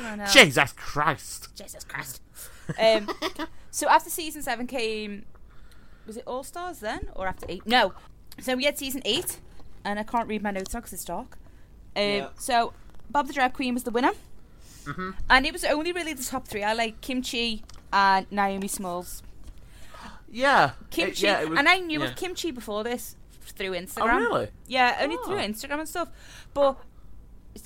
[0.00, 0.26] I know.
[0.32, 1.48] Jesus Christ!
[1.54, 2.22] Jesus Christ.
[2.78, 3.08] Um,
[3.70, 5.24] so after season seven came,
[6.06, 7.66] was it All Stars then, or after eight?
[7.66, 7.92] No.
[8.40, 9.38] So we had season eight,
[9.84, 11.38] and I can't read my notes now because it's dark.
[11.96, 12.28] Um, Yeah.
[12.38, 12.72] So
[13.10, 14.12] Bob the Drag Queen was the winner,
[14.84, 15.14] Mhm.
[15.28, 16.62] and it was only really the top three.
[16.62, 19.22] I like Kimchi and Naomi Smalls.
[20.30, 22.06] Yeah, Kimchi, It, yeah, it was, and I knew yeah.
[22.10, 24.18] of Kimchi before this through Oh Instagram.
[24.18, 24.48] really?
[24.66, 25.24] Yeah, only Oh.
[25.26, 26.10] through Instagram and stuff.
[26.54, 26.78] But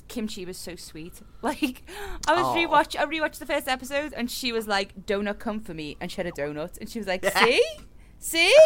[0.07, 1.21] Kimchi was so sweet.
[1.41, 1.83] Like
[2.25, 2.55] I was Aw.
[2.55, 6.09] rewatch I rewatched the first episode and she was like, Donut come for me and
[6.09, 7.61] she had a donut and she was like, See?
[8.19, 8.55] See?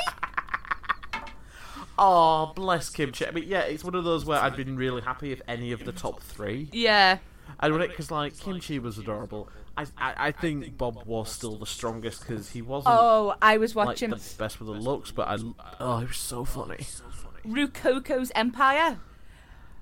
[2.00, 3.26] Oh, bless Kimchi.
[3.26, 5.84] I mean, yeah, it's one of those where I'd been really happy if any of
[5.84, 6.70] the top three.
[6.72, 7.18] Yeah.
[7.60, 9.50] I would it because like Kimchi was adorable.
[9.78, 13.76] I, I I think Bob was still the strongest because he wasn't Oh, I was
[13.76, 15.38] like watching the best with the looks, but I
[15.80, 16.78] oh, he was so funny.
[17.46, 19.00] RuCo's Empire.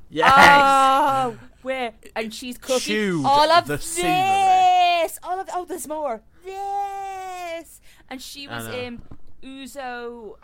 [0.10, 0.32] Yes.
[0.38, 5.20] Oh, where and she's cooking Chewed all of the this.
[5.24, 6.22] All of oh, there's more.
[6.44, 9.02] This, and she was in
[9.44, 10.36] Uzo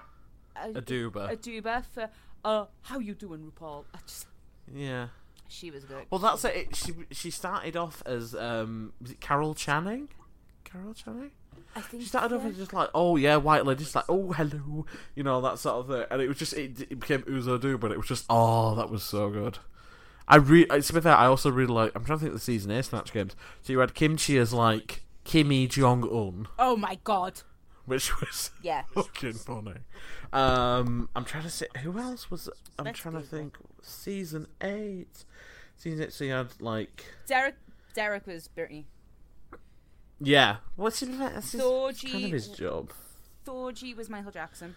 [0.55, 1.35] uh, Aduba.
[1.35, 2.09] Aduba for
[2.43, 3.85] uh, how you doing, RuPaul?
[3.93, 4.25] I just
[4.73, 5.07] yeah.
[5.51, 6.05] She was good.
[6.09, 6.55] Well, that's it.
[6.55, 6.75] it.
[6.75, 10.09] She she started off as um was it Carol Channing?
[10.63, 11.31] Carol Channing.
[11.75, 14.31] I think She started off as just like, oh yeah, white lady, just like, oh
[14.33, 14.85] hello,
[15.15, 17.77] you know that sort of thing, and it was just it, it became Uzo Do,
[17.77, 19.59] but it was just oh that was so good.
[20.27, 21.91] I re to be fair, I also really like.
[21.95, 23.35] I'm trying to think of the season A Snatch games.
[23.61, 27.41] So you had Kimchi as like Kimmy Jong Un, Oh my god.
[27.91, 28.83] Which was Yeah.
[28.93, 29.75] fucking funny.
[30.33, 32.49] Um, I'm trying to say who else was.
[32.79, 33.57] I'm Let's trying to think.
[33.83, 35.25] Season eight,
[35.77, 36.13] season eight.
[36.13, 37.55] So you had like Derek
[37.93, 38.87] Derek was Brittany.
[40.19, 40.57] yeah.
[40.75, 42.91] What's his, that's his, kind of his job.
[43.45, 44.75] Thorgy was Michael Jackson.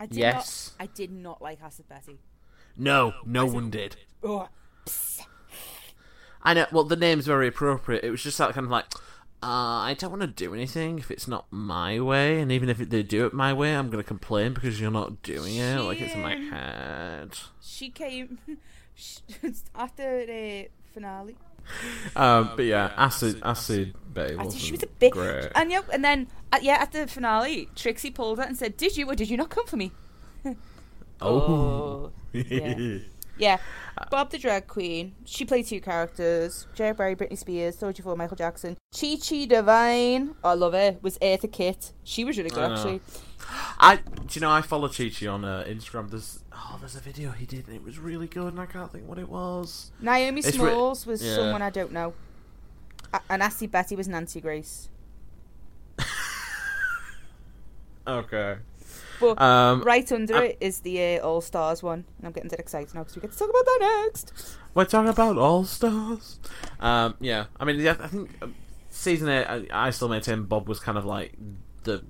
[0.00, 0.74] I did Yes.
[0.78, 2.18] not I did not like Acid Betty.
[2.76, 3.96] No, no one did.
[4.24, 4.48] Oh.
[6.42, 6.66] I know.
[6.72, 8.02] Well, the name's very appropriate.
[8.02, 8.86] It was just that kind of like,
[9.42, 12.78] uh, I don't want to do anything if it's not my way, and even if
[12.78, 15.80] they do it my way, I'm going to complain because you're not doing it.
[15.80, 17.30] Like it's in my head.
[17.62, 18.38] She came
[19.74, 21.36] after the finale.
[22.16, 25.50] Um, but yeah, acid, acid, Bay I she was a bit great.
[25.54, 28.96] and yeah, and then uh, yeah, at the finale, Trixie pulled her and said, "Did
[28.96, 29.92] you or did you not come for me?"
[31.20, 32.98] oh, yeah.
[33.40, 33.58] Yeah,
[34.10, 35.14] Bob the drag queen.
[35.24, 38.76] She played two characters: Jared Barry, Britney Spears, Soulja Boy, Michael Jackson.
[38.92, 40.98] Chi Chi DeVayne, I love her.
[41.02, 41.92] Was Eartha Kitt.
[42.04, 43.00] She was really good I actually.
[43.78, 46.10] I do you know I follow Chi Chi on uh, Instagram.
[46.10, 48.92] There's oh, there's a video he did and it was really good, and I can't
[48.92, 49.90] think what it was.
[50.00, 51.34] Naomi It's re- Smalls was yeah.
[51.34, 52.14] someone I don't know.
[53.28, 54.88] And Nasty Betty was Nancy Grace.
[58.06, 58.56] Okay.
[59.20, 62.48] But Um, right under um, it is the uh, All Stars one, and I'm getting
[62.48, 64.56] dead excited now because we get to talk about that next.
[64.74, 66.38] We're talking about All Stars.
[66.80, 68.54] Um, yeah, I mean, yeah, I think um,
[68.88, 69.44] season eight.
[69.44, 71.34] I, I still maintain Bob was kind of like
[71.84, 72.02] the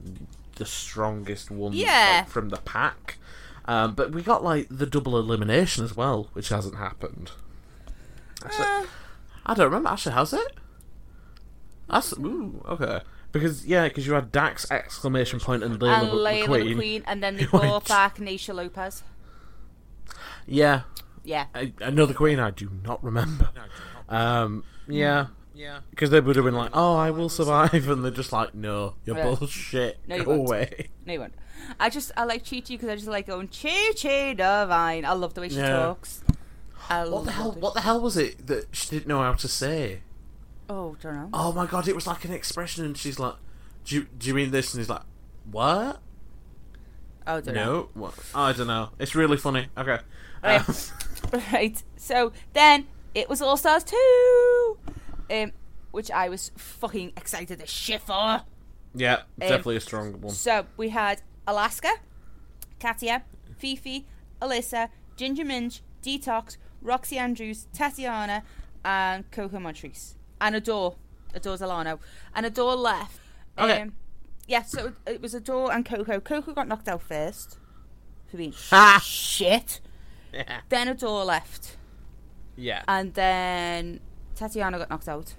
[0.56, 2.18] the strongest one Yeah.
[2.20, 3.16] like, from the pack.
[3.64, 7.30] Um, but we got like the double elimination as well, which hasn't happened.
[8.44, 8.84] Actually, Uh,
[9.46, 9.88] I don't remember.
[9.90, 10.52] Actually, has it?
[11.88, 13.00] That's ooh okay.
[13.32, 16.66] Because yeah, because you had Dax exclamation point and Layla, and the Layla Queen.
[16.68, 19.02] the Queen, and then they brought Which- back Naysha Lopez.
[20.46, 20.82] Yeah,
[21.24, 21.46] Yeah.
[21.54, 22.38] I, another Queen.
[22.40, 23.50] I do not remember.
[24.08, 25.26] Um, yeah.
[25.54, 28.54] Yeah, because they would have been like, "Oh, I will survive," and they're just like,
[28.54, 29.34] "No, you're Yeah.
[29.34, 29.98] bullshit.
[30.08, 30.48] No, you Go won't.
[30.48, 31.34] away." No, you won't.
[31.78, 35.04] I just I like Chi Chi because I just like going Chi Chi DeVayne.
[35.04, 35.76] I love the way she Yeah.
[35.76, 36.22] talks.
[36.88, 37.48] I What the hell?
[37.48, 37.60] loved.
[37.60, 40.00] What the hell was it that she didn't know how to say?
[40.70, 41.28] Oh, don't know.
[41.34, 41.88] Oh my god!
[41.88, 43.34] It was like an expression, and she's like,
[43.84, 45.02] "Do you, do you mean this?" And he's like,
[45.50, 46.00] "What?
[47.26, 47.64] Oh, don't know.
[47.64, 48.14] No, what?
[48.36, 48.90] I don't know.
[49.00, 49.98] It's really funny." Okay.
[50.44, 50.68] Right.
[50.68, 50.74] Um,
[51.52, 51.82] right.
[51.96, 54.78] So then it was All Stars 2,
[55.32, 55.52] um,
[55.90, 58.42] which I was fucking excited as shit for.
[58.94, 60.32] yeah, definitely a strong one.
[60.32, 61.94] So we had Alaska,
[62.78, 63.24] Katya,
[63.58, 64.06] Fifi,
[64.40, 68.44] Alyssa, Ginger Minge, Detox, Roxxxy Andrews, Tatiana,
[68.84, 70.14] and Coco Montrese.
[70.40, 70.96] And a door.
[71.34, 71.54] Adore.
[71.54, 72.00] Adore Delano.
[72.34, 73.18] And Adore left.
[73.58, 73.82] Okay.
[73.82, 73.92] Um,
[74.46, 76.18] yeah, so it was Adore and Coco.
[76.20, 77.58] Coco got knocked out first.
[78.30, 79.00] For being Ha!
[79.04, 79.80] shit.
[80.32, 80.60] Yeah.
[80.68, 81.76] Then Adore left.
[82.56, 82.82] Yeah.
[82.88, 84.00] And then
[84.34, 85.34] Tatiana got knocked out.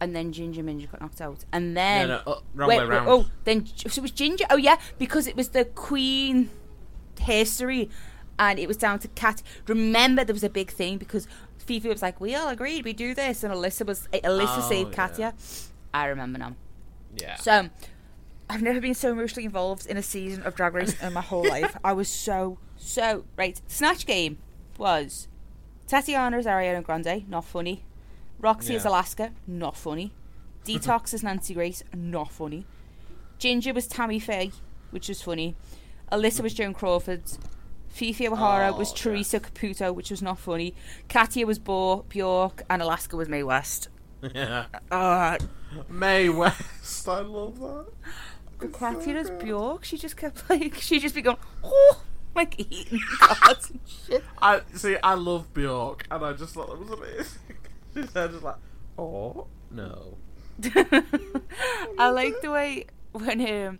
[0.00, 1.44] And then Ginger Minge got knocked out.
[1.52, 3.08] And then no, uh, wrong Wait, way round.
[3.08, 4.44] oh, then so it was Ginger.
[4.48, 6.50] Oh yeah, because it was the Queen
[7.20, 7.90] history,
[8.38, 9.42] and it was down to Kat.
[9.66, 11.26] Remember, there was a big thing because
[11.68, 14.58] Phi Phi was like, "We all agreed we do this," and Alyssa was eh, Alyssa
[14.58, 14.96] Oh, saved yeah.
[14.96, 15.34] Katya.
[15.94, 16.54] I remember now.
[17.16, 17.36] Yeah.
[17.36, 17.68] So,
[18.50, 21.46] I've never been so emotionally involved in a season of Drag Race in my whole
[21.56, 21.76] life.
[21.84, 23.60] I was so so right.
[23.68, 24.38] Snatch Game
[24.78, 25.28] was
[25.86, 27.84] Tatiana as Ariana Grande, not funny.
[28.42, 28.90] Roxxxy as Yeah.
[28.90, 30.12] Alaska, not funny.
[30.64, 32.66] Detox as Nancy Grace, not funny.
[33.38, 34.52] Ginger was Tammy Faye,
[34.90, 35.56] which was funny.
[36.12, 37.22] Alyssa was Joan Crawford.
[37.88, 40.74] Phi Phi O'Hara was Oh, Teresa Caputo, which was not funny.
[41.08, 43.88] Katya was Bo Bjork, and Alaska was Mae West.
[44.34, 44.66] yeah.
[44.90, 45.36] Uh,
[45.88, 47.08] Mae West.
[47.08, 48.72] I love that.
[48.72, 52.02] Katya as Bjork, she just kept like, she just be going, oh,
[52.34, 54.24] like eating cards and shit.
[54.40, 54.96] I see.
[55.02, 57.40] I love Bjork, and I just thought that was amazing.
[57.94, 58.56] She's there just like,
[58.98, 60.16] oh no.
[61.98, 63.78] I like the way when um,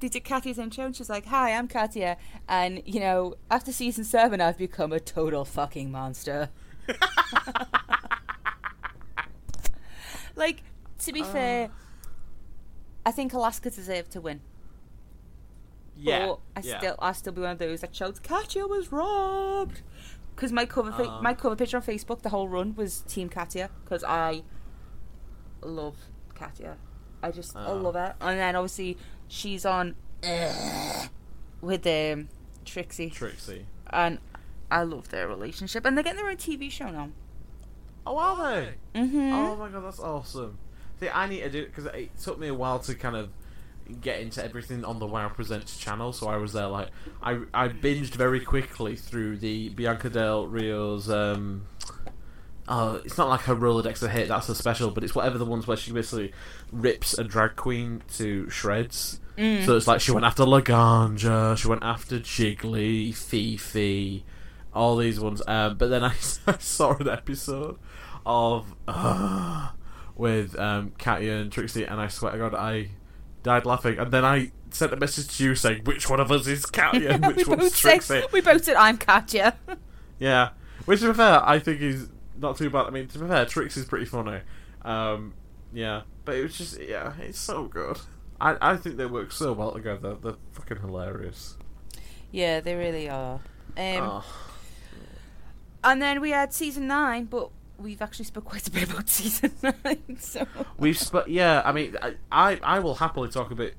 [0.00, 2.16] did Katya's intro and she's like, "Hi, I'm Katya,
[2.48, 6.50] and you know, after season seven, I've become a total fucking monster."
[10.34, 10.62] like,
[11.00, 11.70] to be fair,
[13.04, 14.40] I think Alaska deserved to win.
[15.96, 16.26] Yeah.
[16.26, 16.78] But I yeah.
[16.78, 19.82] still, I still be one of those that shouts, "Katya was robbed,"
[20.34, 21.22] because my cover, fa- Um.
[21.22, 24.42] my cover picture on Facebook, the whole run was Team Katya, because I
[25.62, 25.96] love
[26.34, 26.76] Katya.
[27.22, 27.76] I just, I Oh.
[27.76, 28.14] love her.
[28.20, 28.98] And then obviously
[29.28, 29.94] she's on
[31.60, 32.28] with um,
[32.64, 33.66] Trixie, Trixie.
[33.90, 34.18] and
[34.70, 37.10] I love their relationship, and they're getting their own TV show now.
[38.06, 38.74] Oh, are they?
[38.94, 39.32] Mm-hmm.
[39.32, 40.58] Oh my god, that's awesome.
[41.00, 43.30] See, I need to do it because it took me a while to kind of
[44.00, 46.12] get into everything on the WoW Presents channel.
[46.12, 46.88] So I was there like
[47.22, 51.10] I I binged very quickly through the Bianca Del Rio's.
[51.10, 51.66] Um,
[52.68, 54.28] oh, it's not like her Rolodex of hit.
[54.28, 56.32] That's a special, but it's whatever the ones where she basically
[56.72, 59.20] rips a drag queen to shreds.
[59.36, 59.64] Mm.
[59.66, 64.24] So it's like she went after Laganja, she went after Jiggly, Phi Phi,
[64.72, 65.42] all these ones.
[65.46, 66.14] Um, but then I,
[66.46, 67.78] I saw an episode
[68.24, 69.70] of uh,
[70.16, 72.90] with um, Katya and Trixie, and I swear to God, I
[73.42, 73.98] died laughing.
[73.98, 77.10] And then I sent a message to you saying, "Which one of us is Katya
[77.10, 79.56] and which one's said, Trixie?" we both said I'm Katya.
[80.18, 80.52] Yeah,
[80.86, 82.08] which to be fair, I think is
[82.38, 82.86] not too bad.
[82.86, 84.40] I mean, to be fair, Trixie's pretty funny.
[84.82, 85.34] Um,
[85.72, 87.98] yeah, but it was just yeah, it's so good.
[88.40, 90.16] I I think they work so well together.
[90.20, 91.56] They're fucking hilarious.
[92.30, 93.40] yeah, they really are.
[93.76, 94.24] Um, oh.
[95.84, 99.52] And then we had season nine, but we've actually spoke quite a bit about season
[99.62, 100.16] nine.
[100.18, 100.46] So
[100.78, 101.62] We've sp- yeah.
[101.64, 103.74] I mean, I, I I will happily talk a bit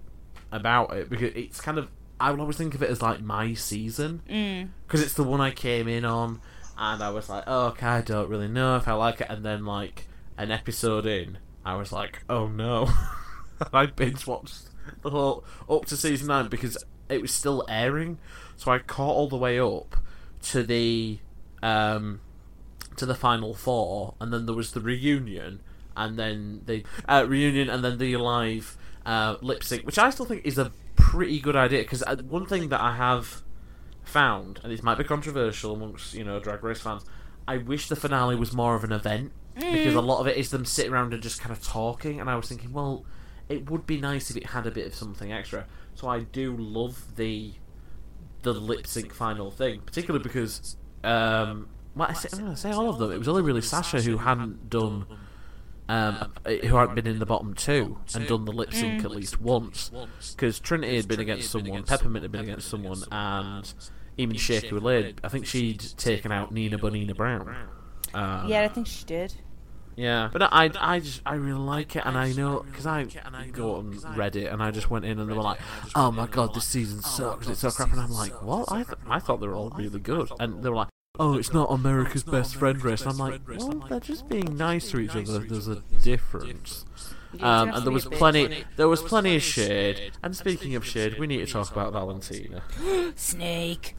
[0.51, 1.89] about it because it's kind of
[2.19, 4.69] I will always think of it as like my season mm.
[4.87, 6.41] because it's the one I came in on,
[6.77, 9.43] and I was like, oh, okay, I don't really know if I like it, and
[9.43, 10.07] then like
[10.37, 12.89] an episode in, I was like, oh no,
[13.73, 14.69] I binge watched
[15.01, 16.77] the whole up to season nine because
[17.09, 18.19] it was still airing,
[18.55, 19.97] so I caught all the way up
[20.43, 21.19] to the
[21.63, 22.21] um
[22.97, 25.61] to the final four, and then there was the reunion,
[25.95, 30.25] and then the uh, reunion, and then the live uh, lip sync, which I still
[30.25, 31.81] think is a pretty good idea.
[31.81, 33.43] Because uh, one thing that I have
[34.07, 37.05] found, and this might be controversial amongst you know Drag Race fans,
[37.47, 40.51] I wish the finale was more of an event because a lot of it is
[40.51, 42.19] them sitting around and just kind of talking.
[42.19, 43.05] And I was thinking, well,
[43.49, 45.65] it would be nice if it had a bit of something extra.
[45.95, 47.53] So I do love the
[48.43, 52.99] the lip sync final thing, particularly because um, well, I say, gonna say all of
[52.99, 53.11] them.
[53.11, 55.05] It was only really Sasha who hadn't done.
[55.89, 59.39] Um, who hadn't been in the bottom two and done the lip sync at least
[59.39, 59.89] once,
[60.35, 63.73] because Trinity had been against someone, Peppermint had been against someone, and
[64.17, 67.55] even Shaky Lid, I think she'd taken out Nina Bonina Brown.
[68.13, 69.33] Um, yeah, I think she did.
[69.95, 73.03] yeah, but I, I just, I really like it, and I know because I
[73.51, 75.59] go on Reddit and I just went in and they were like,
[75.95, 78.71] "Oh my god, this season sucks, it's so crap," and I'm like, "What?
[78.71, 80.89] I, th- I thought they were all really good," and they were like,
[81.19, 83.01] oh, it's not America's best friend race.
[83.01, 85.39] And I'm like, well, they're just being nice to each other.
[85.39, 86.85] There's a difference.
[87.39, 90.11] Um, and there was plenty, there was plenty of shade.
[90.23, 92.63] And speaking of shade, we need to talk about Valentina.
[93.15, 93.95] Snake.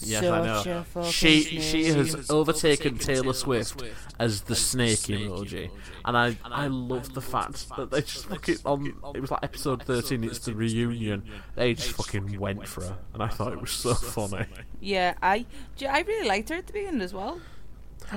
[0.00, 0.82] Yes, Such I a know.
[0.84, 1.60] fucking She snake.
[1.60, 3.82] she has overtaken Taylor Swift
[4.20, 5.72] as the snake emoji,
[6.04, 8.94] and I I love the fact that they just fucking on.
[9.16, 10.22] It was like episode thirteen.
[10.22, 11.24] It's the reunion.
[11.56, 14.46] They just fucking went for her, and I thought it was so funny.
[14.78, 15.46] Yeah, I,
[15.88, 17.40] I really liked her at the beginning as well.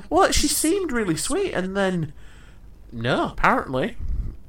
[0.07, 2.13] Well, she seemed really sweet, and then
[2.91, 3.97] no, apparently.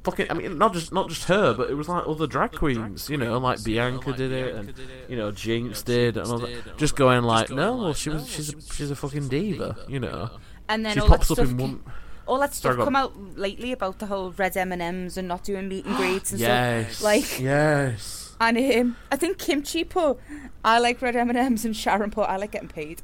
[0.03, 3.09] Fucking, I mean, not just not just her, but it was like other drag queens,
[3.09, 4.73] you know, like Bianca did it, and
[5.07, 6.77] you know, Jinkx did, and all that.
[6.77, 10.29] Just going like, no, well, she was, she's a, she's a fucking diva, you know.
[10.67, 11.83] And then She all that pops up stuff, in ca- one.
[12.25, 12.85] all that stuff go on.
[12.87, 15.95] come out lately about the whole red M and M's and not doing meet and
[15.95, 17.03] greets and Yes, stuff.
[17.05, 18.35] Like, yes.
[18.41, 20.19] and um, I think Kimchi put,
[20.65, 23.01] I like red M and M's, and Sharon put, I like getting paid.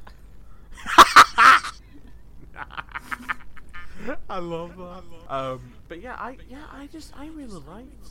[4.30, 5.34] I love that.
[5.34, 8.08] Um, but yeah, I yeah, I just I really liked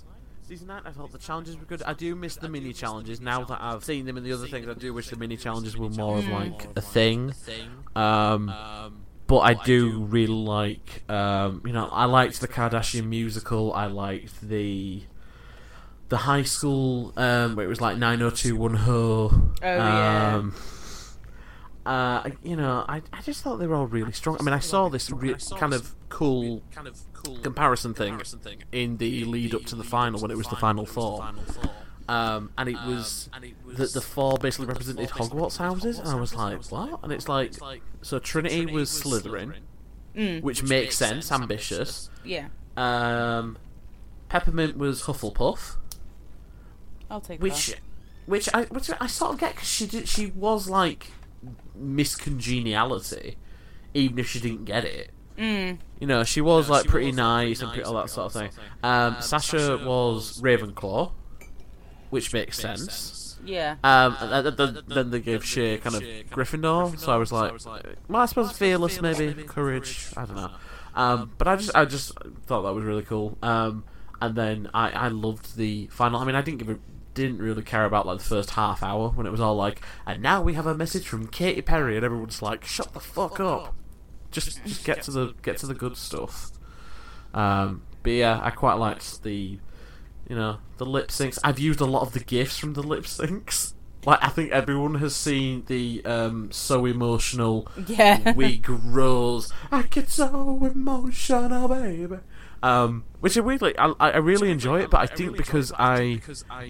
[0.47, 0.83] season nine.
[0.85, 1.83] I thought the challenges were good.
[1.83, 4.69] I do miss the mini challenges now that I've seen them in the other things.
[4.69, 7.35] I do wish the mini challenges were more of like a thing.
[7.95, 8.53] Um,
[9.27, 13.73] but I do really like um, you know I liked the Kardashian musical.
[13.73, 15.03] I liked the
[16.09, 19.31] the high school um, where it was like nine oh two one ho.
[19.33, 20.43] Oh, yeah.
[21.89, 24.37] Uh, you know, I, I just thought they were all really strong.
[24.39, 26.63] I mean, I saw this re- kind of cool
[27.43, 28.21] comparison thing
[28.73, 31.27] in the lead up to the final when it was the final four.
[32.09, 33.29] Um, and it was
[33.77, 37.01] that the four basically represented Hogwarts houses, and I was like, what?
[37.03, 37.53] And it's like,
[38.03, 39.55] so Trinity was Slytherin,
[40.17, 42.11] Mm, which makes sense, ambitious.
[42.25, 43.57] yeah, Um,
[44.29, 45.77] Peppermint was Hufflepuff,
[47.11, 47.79] I'll take which, that.
[48.27, 51.13] which I which I sort of get because she did she was like
[51.79, 53.37] Miss Congeniality,
[53.95, 55.11] even if she didn't get it.
[55.39, 58.51] Mm, You know, she was like pretty nice and pretty, all that sort of thing.
[58.83, 61.13] Um, Sasha was Ravenclaw,
[62.11, 63.39] which makes sense.
[63.45, 63.77] yeah.
[63.85, 67.53] Um, and then, then, then they gave Shea kind of Gryffindor, so I was like,
[68.09, 70.09] well, I suppose fearless, maybe courage.
[70.17, 70.51] I don't know.
[70.95, 72.13] Um, but I just, I just
[72.47, 73.39] thought that was really cool.
[73.41, 73.85] Um,
[74.21, 76.19] and then I, I loved the final.
[76.21, 76.79] I mean, I didn't give a,
[77.15, 80.23] didn't really care about like the first half hour when it was all like, and
[80.23, 83.75] now we have a message from Katy Perry, and everyone's like, shut the fuck up.
[84.31, 86.51] Just, just get to the get to the good stuff.
[87.35, 89.59] Um, but yeah, I quite liked the,
[90.29, 91.39] you know, the lip syncs.
[91.43, 93.75] I've used a lot of the gifs from the lip syncs.
[94.07, 98.33] Like I think everyone has seen the um, so emotional Yeah.
[98.33, 99.53] we grows.
[99.73, 102.19] I get so emotional, baby.
[102.63, 106.21] Um, which I really, I, I really enjoy it, but I think because I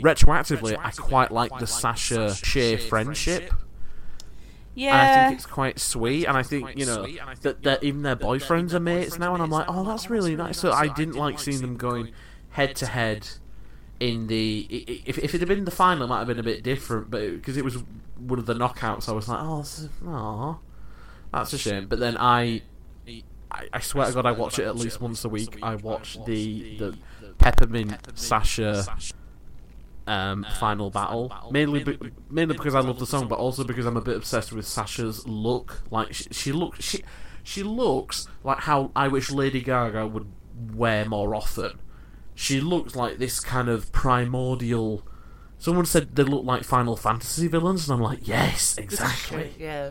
[0.00, 3.52] retroactively I quite like the Sasha Shea friendship.
[4.74, 4.92] Yeah.
[4.92, 7.06] And I think it's quite sweet, and I think you know
[7.40, 10.58] that that even their boyfriends are mates now, and I'm like, oh, that's really nice.
[10.58, 12.12] So I didn't like seeing them going
[12.50, 13.26] head to head
[13.98, 14.66] in the.
[14.70, 16.62] i- i- If if it had been the final, it might have been a bit
[16.62, 17.78] different, but because it, was
[18.18, 20.58] one of the knockouts, I was like, oh, this is, aw,
[21.32, 21.86] that's a shame.
[21.88, 22.62] But then I,
[23.50, 25.58] I, I swear to God, I watch it at least once a week.
[25.62, 26.98] I watch the the
[27.38, 28.84] Peppermint Sasha
[30.06, 31.32] um, final battle.
[31.50, 31.98] Mainly, be-
[32.30, 35.26] mainly because I love the song, but also because I'm a bit obsessed with Sasha's
[35.26, 35.82] look.
[35.90, 37.02] Like she, she looks, she
[37.42, 40.26] she looks like how I wish Lady Gaga would
[40.74, 41.78] wear more often.
[42.34, 45.02] She looks like this kind of primordial.
[45.58, 49.52] Someone said they look like Final Fantasy villains, and I'm like, yes, exactly.
[49.58, 49.90] Yeah.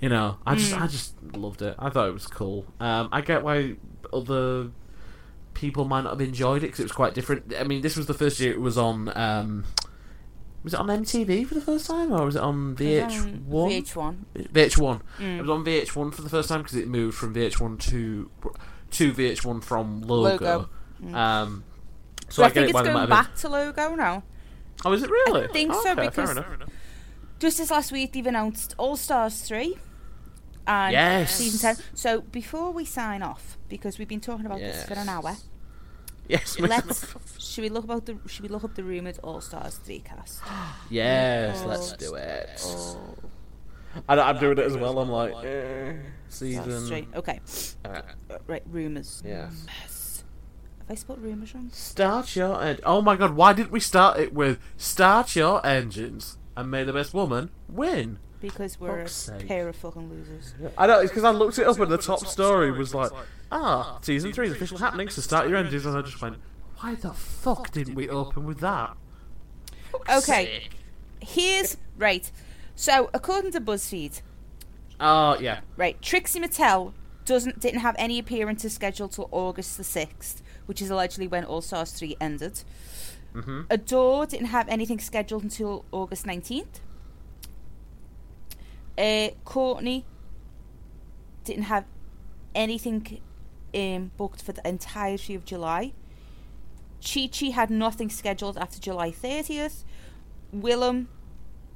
[0.00, 1.74] You know, I just I just loved it.
[1.78, 2.66] I thought it was cool.
[2.78, 3.76] Um, I get why
[4.12, 4.70] other
[5.54, 7.52] people might not have enjoyed it because it was quite different.
[7.58, 9.10] I mean, this was the first year it was on.
[9.16, 9.64] Um,
[10.62, 13.48] was it on MTV for the first time, or was it on VH1?
[13.48, 14.16] VH1.
[14.36, 15.00] VH1.
[15.18, 15.38] Mm.
[15.38, 18.30] It was on VH1 for the first time because it moved from VH1 to
[18.90, 20.44] to VH1 from Logo.
[20.44, 20.68] Logo.
[21.02, 21.14] Mm.
[21.14, 21.64] Um,
[22.28, 24.22] So I, I, think it it's going back to logo now.
[24.84, 25.44] Oh, is it really?
[25.44, 26.38] I think Oh, so, okay, because-.
[27.40, 29.76] Just this last week, they've announced All Stars 3
[30.68, 31.34] and Yes.
[31.34, 31.84] season 10.
[31.94, 35.36] So before we sign off, because we've been talking about this for an hour,
[36.28, 37.06] Yes, let's
[37.38, 40.42] should we look about the should we look up the rumored All Stars 3 cast?
[40.90, 41.68] yes, Oh.
[41.68, 42.60] let's do it.
[42.64, 43.14] Oh,
[44.06, 44.98] I, I'm doing it as well.
[44.98, 45.94] I'm like, eh,
[46.28, 46.86] season.
[46.86, 47.08] 3.
[47.16, 47.40] Okay,
[47.84, 49.22] Uh, uh, right, rumors.
[49.24, 49.64] Yes.
[49.80, 50.24] Yes.
[50.80, 51.70] Have I spelled rumors wrong?
[51.72, 56.36] Start your en- Oh my god, why didn't we start it with start your engines
[56.56, 58.18] and may the best woman win?
[58.40, 59.48] Because we're a sake.
[59.48, 60.54] pair of fucking losers.
[60.76, 63.10] I know, it's because I looked it up and the top story was like,
[63.50, 65.84] ah, season three is officially happening, so start your engines.
[65.86, 66.36] And I just went,
[66.80, 68.96] why the fuck didn't we open with that?
[69.90, 70.44] Fuck's Okay.
[70.44, 70.70] sake.
[71.20, 72.30] Here's right.
[72.76, 74.22] So according to BuzzFeed,
[75.00, 75.60] Oh yeah.
[75.76, 76.92] Right, Trixie Mattel
[77.24, 81.60] doesn't didn't have any appearances scheduled till August the sixth, which is allegedly when All
[81.60, 82.62] Stars three ended.
[83.32, 86.80] hmm Adore didn't have anything scheduled until August nineteenth.
[88.98, 90.04] Uh, Courtney
[91.44, 91.84] didn't have
[92.54, 93.20] anything
[93.74, 95.92] um, booked for the entirety of July.
[97.00, 99.84] Chi Chi had nothing scheduled after July thirtieth.
[100.54, 101.06] Willam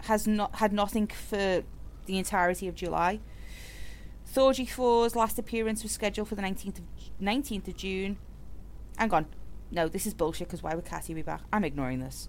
[0.06, 1.62] has not had nothing for
[2.06, 3.20] the entirety of July.
[4.34, 6.84] Thorgy Thor's last appearance was scheduled for the 19th of,
[7.20, 8.16] 19th of June.
[8.96, 9.26] Hang on.
[9.70, 11.42] No, this is bullshit because why would Cassie be back?
[11.52, 12.28] I'm ignoring this.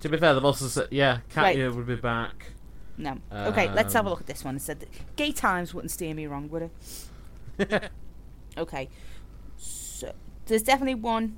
[0.00, 1.76] To be fair, they've also said yeah, Katya Right.
[1.76, 2.52] would be back.
[2.98, 3.18] No.
[3.32, 4.56] Okay, let's have a Um, look at this one.
[4.56, 4.86] It said
[5.16, 6.70] gay times wouldn't steer me wrong, would
[7.58, 7.90] it?
[8.56, 8.88] Okay.
[9.56, 10.12] So
[10.46, 11.36] there's definitely one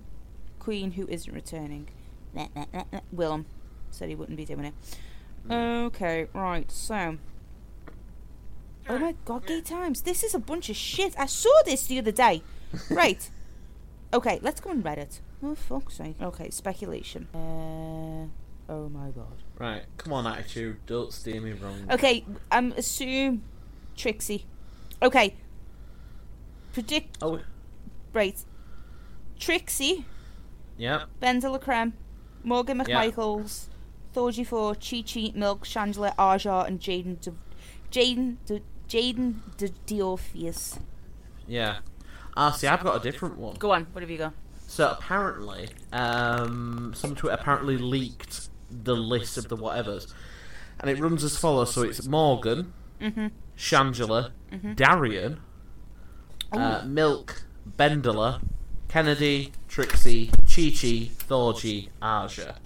[0.58, 1.88] queen who isn't returning.
[2.32, 3.00] Nah, nah, nah, nah.
[3.14, 3.44] Willam
[3.90, 4.74] said he wouldn't be doing it.
[5.50, 6.70] Okay, right.
[6.70, 7.18] So.
[8.88, 10.02] Oh my god, gay times.
[10.02, 11.14] This is a bunch of shit.
[11.18, 12.42] I saw this the other day.
[12.90, 13.30] Right.
[14.12, 15.20] Okay, let's go on Reddit.
[15.40, 16.16] Oh fuck's sake.
[16.20, 17.28] Okay, speculation.
[17.32, 18.26] Uh,
[18.70, 19.42] oh my god.
[19.58, 20.78] Right, come on, attitude.
[20.86, 21.86] Don't steer me wrong.
[21.90, 23.42] Okay, I'm assume
[23.96, 24.46] Trixie.
[25.02, 25.34] Okay.
[26.72, 27.40] Predict Oh,
[28.12, 28.38] right.
[29.38, 30.04] Trixie,
[30.78, 31.04] yeah.
[31.20, 31.92] BenDeLaCreme,
[32.44, 33.04] Morgan Yeah.
[33.04, 33.66] McMichaels,
[34.14, 37.32] Thorgy Thor, Chi Chi, Milk, Shangela, Aja, and Jaden De
[37.90, 40.78] Jaden De Jaden De Diorpheus.
[41.48, 41.78] Yeah.
[42.36, 43.56] Ah, see, I've got a different one.
[43.56, 44.34] Go on, what have you got?
[44.68, 50.12] So apparently, um, some Twitter apparently leaked the list of the whatevers,
[50.78, 51.74] and it runs as follows.
[51.74, 53.28] So it's Morgan, Mm-hmm.
[53.56, 54.30] Shangela,
[54.74, 55.38] Darienne,
[56.52, 57.42] uh, Milk,
[57.78, 58.42] Bendela,
[58.88, 62.56] Kennedy, Trixie, Chi Chi, Thorgy, Aja.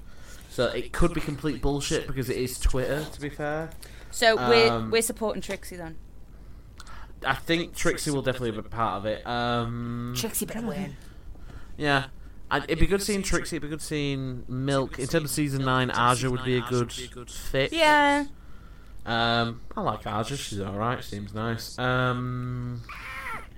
[0.51, 3.05] So it could be complete bullshit because it is Twitter.
[3.13, 3.71] To be fair,
[4.11, 5.97] So we're Um, we're supporting Trixie then.
[7.27, 9.27] I think Trixie will definitely be part of it.
[9.27, 10.97] Um, Trixie better win.
[11.77, 12.07] Yeah.
[12.51, 14.99] And it'd be good seeing Trixie, it'd be good seeing Milk.
[14.99, 16.93] In terms of season 9, Aja would be a good
[17.31, 17.73] fit.
[17.73, 18.27] Yeah.
[19.07, 21.79] Um, I like Aja, she's alright, seems nice.
[21.79, 22.83] Um,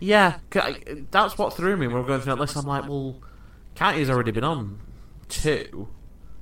[0.00, 2.56] yeah, I- that's what threw me when we were going through that list.
[2.56, 3.20] I'm like, well,
[3.74, 4.78] Katya's already been on
[5.28, 5.88] two.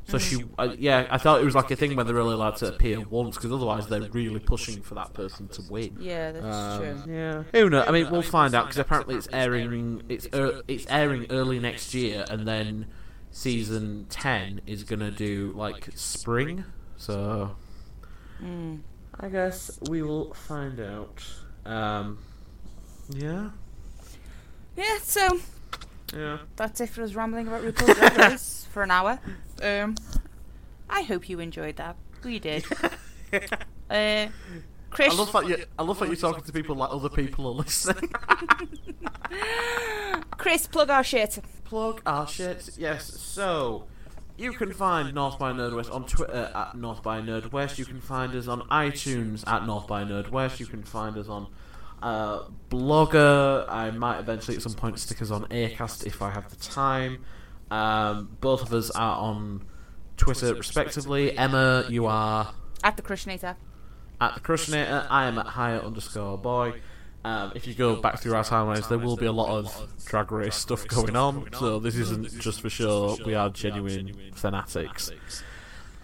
[0.06, 2.56] So she, uh, yeah, I thought it was like a thing where they're really allowed
[2.56, 5.96] to appear once, because otherwise they're really pushing for that person to win.
[5.98, 7.14] Yeah, that's Um, true.
[7.14, 7.42] Yeah.
[7.52, 7.88] Who knows?
[7.88, 10.02] I mean, we'll find out because apparently it's airing.
[10.10, 12.86] It's er, it's airing early next year, and then
[13.30, 16.64] season ten is gonna do like spring.
[16.96, 17.56] So
[18.42, 18.80] Mm.
[19.18, 21.24] I guess we will find out.
[21.64, 22.18] Um,
[23.08, 23.50] yeah.
[24.76, 25.40] Yeah, so
[26.14, 26.38] Yeah.
[26.56, 29.18] that's it for us rambling about RuPaul's Drag Race for an hour.
[29.62, 29.96] Um,
[30.88, 31.96] I hope you enjoyed that.
[32.22, 32.64] We did.
[33.90, 34.28] Uh,
[34.88, 35.64] Chris, I love that you.
[35.78, 38.10] I love that you're talking to people like other people are listening.
[40.38, 41.38] Chris, plug our shit.
[41.64, 42.70] plug our shit.
[42.78, 43.84] Yes, so
[44.38, 47.76] you can find North by Nerdwest on Twitter at North by Nerdwest.
[47.76, 50.60] You can find us on iTunes at North by Nerdwest.
[50.60, 51.48] You can find us on
[52.02, 53.68] uh, Blogger.
[53.68, 57.24] I might eventually at some point stick us on Acast if I have the time.
[57.70, 59.64] Um, both of us are on
[60.16, 61.36] Twitter respectively.
[61.36, 63.56] Emma, you are At the Crushinator.
[64.20, 65.06] at the Crushinator.
[65.10, 66.80] I am at higher underscore boy.
[67.24, 70.30] Um, if you go back through our timelines, there will be a lot of drag
[70.30, 71.48] race stuff going on.
[71.54, 73.16] So this isn't just for show.
[73.24, 75.10] We are genuine fanatics.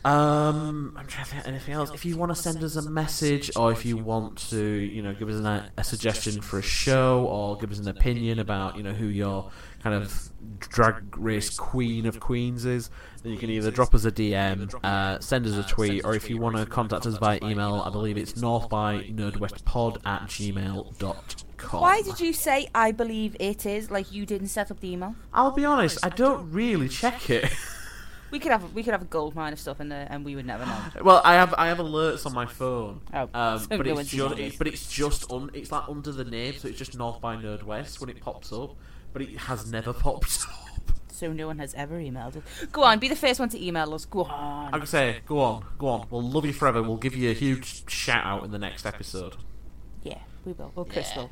[0.04, 1.90] Um, I'm trying to think of anything else.
[1.92, 5.12] If you want to send us a message, or if you want to, you know,
[5.12, 8.82] give us an, a suggestion for a show, or give us an opinion about, you
[8.82, 9.50] know, who your
[9.82, 12.90] kind of drag race queen of queens is,
[13.22, 16.30] then you can either drop us a DM, uh, send us a tweet, or if
[16.30, 21.80] you want to contact us by email, I believe it's northbynerdwestpod at gmail.com.
[21.80, 25.14] Why did you say I believe it is like you didn't set up the email?
[25.34, 27.52] I'll be honest, I don't really check it.
[28.30, 30.36] We could have we could have a gold mine of stuff in there and we
[30.36, 30.78] would never know.
[31.02, 34.10] Well, I have I have alerts on my phone, Oh, um, so but no it's
[34.10, 34.58] just noticed.
[34.58, 38.00] but it's just un, it's like under the name, so it's just North by Nerdwest
[38.00, 38.76] when it pops up,
[39.12, 40.92] but it has never popped up.
[41.12, 42.42] So no one has ever emailed us.
[42.72, 44.06] Go on, be the first one to email us.
[44.06, 44.68] Go on.
[44.68, 44.80] I on.
[44.80, 46.06] can say, go on, go on.
[46.08, 46.82] We'll love you forever.
[46.82, 49.36] We'll give you a huge shout out in the next episode.
[50.02, 50.72] Yeah, we will.
[50.76, 51.18] Or Chris Yeah.
[51.20, 51.30] will.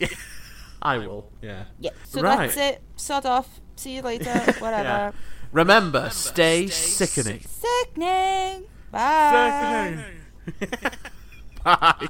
[0.00, 0.08] Yeah,
[0.82, 1.30] I will.
[1.40, 1.64] Yeah.
[1.78, 1.90] Yeah.
[2.04, 2.50] So Right.
[2.50, 2.82] that's it.
[2.96, 3.60] Sod off.
[3.76, 4.32] See you later.
[4.58, 4.82] Whatever.
[4.82, 5.12] Yeah.
[5.54, 7.40] Remember, stay sickening.
[7.40, 8.64] Sickening.
[8.90, 10.04] Bye.
[10.58, 10.90] Sickening.
[11.64, 12.08] Bye.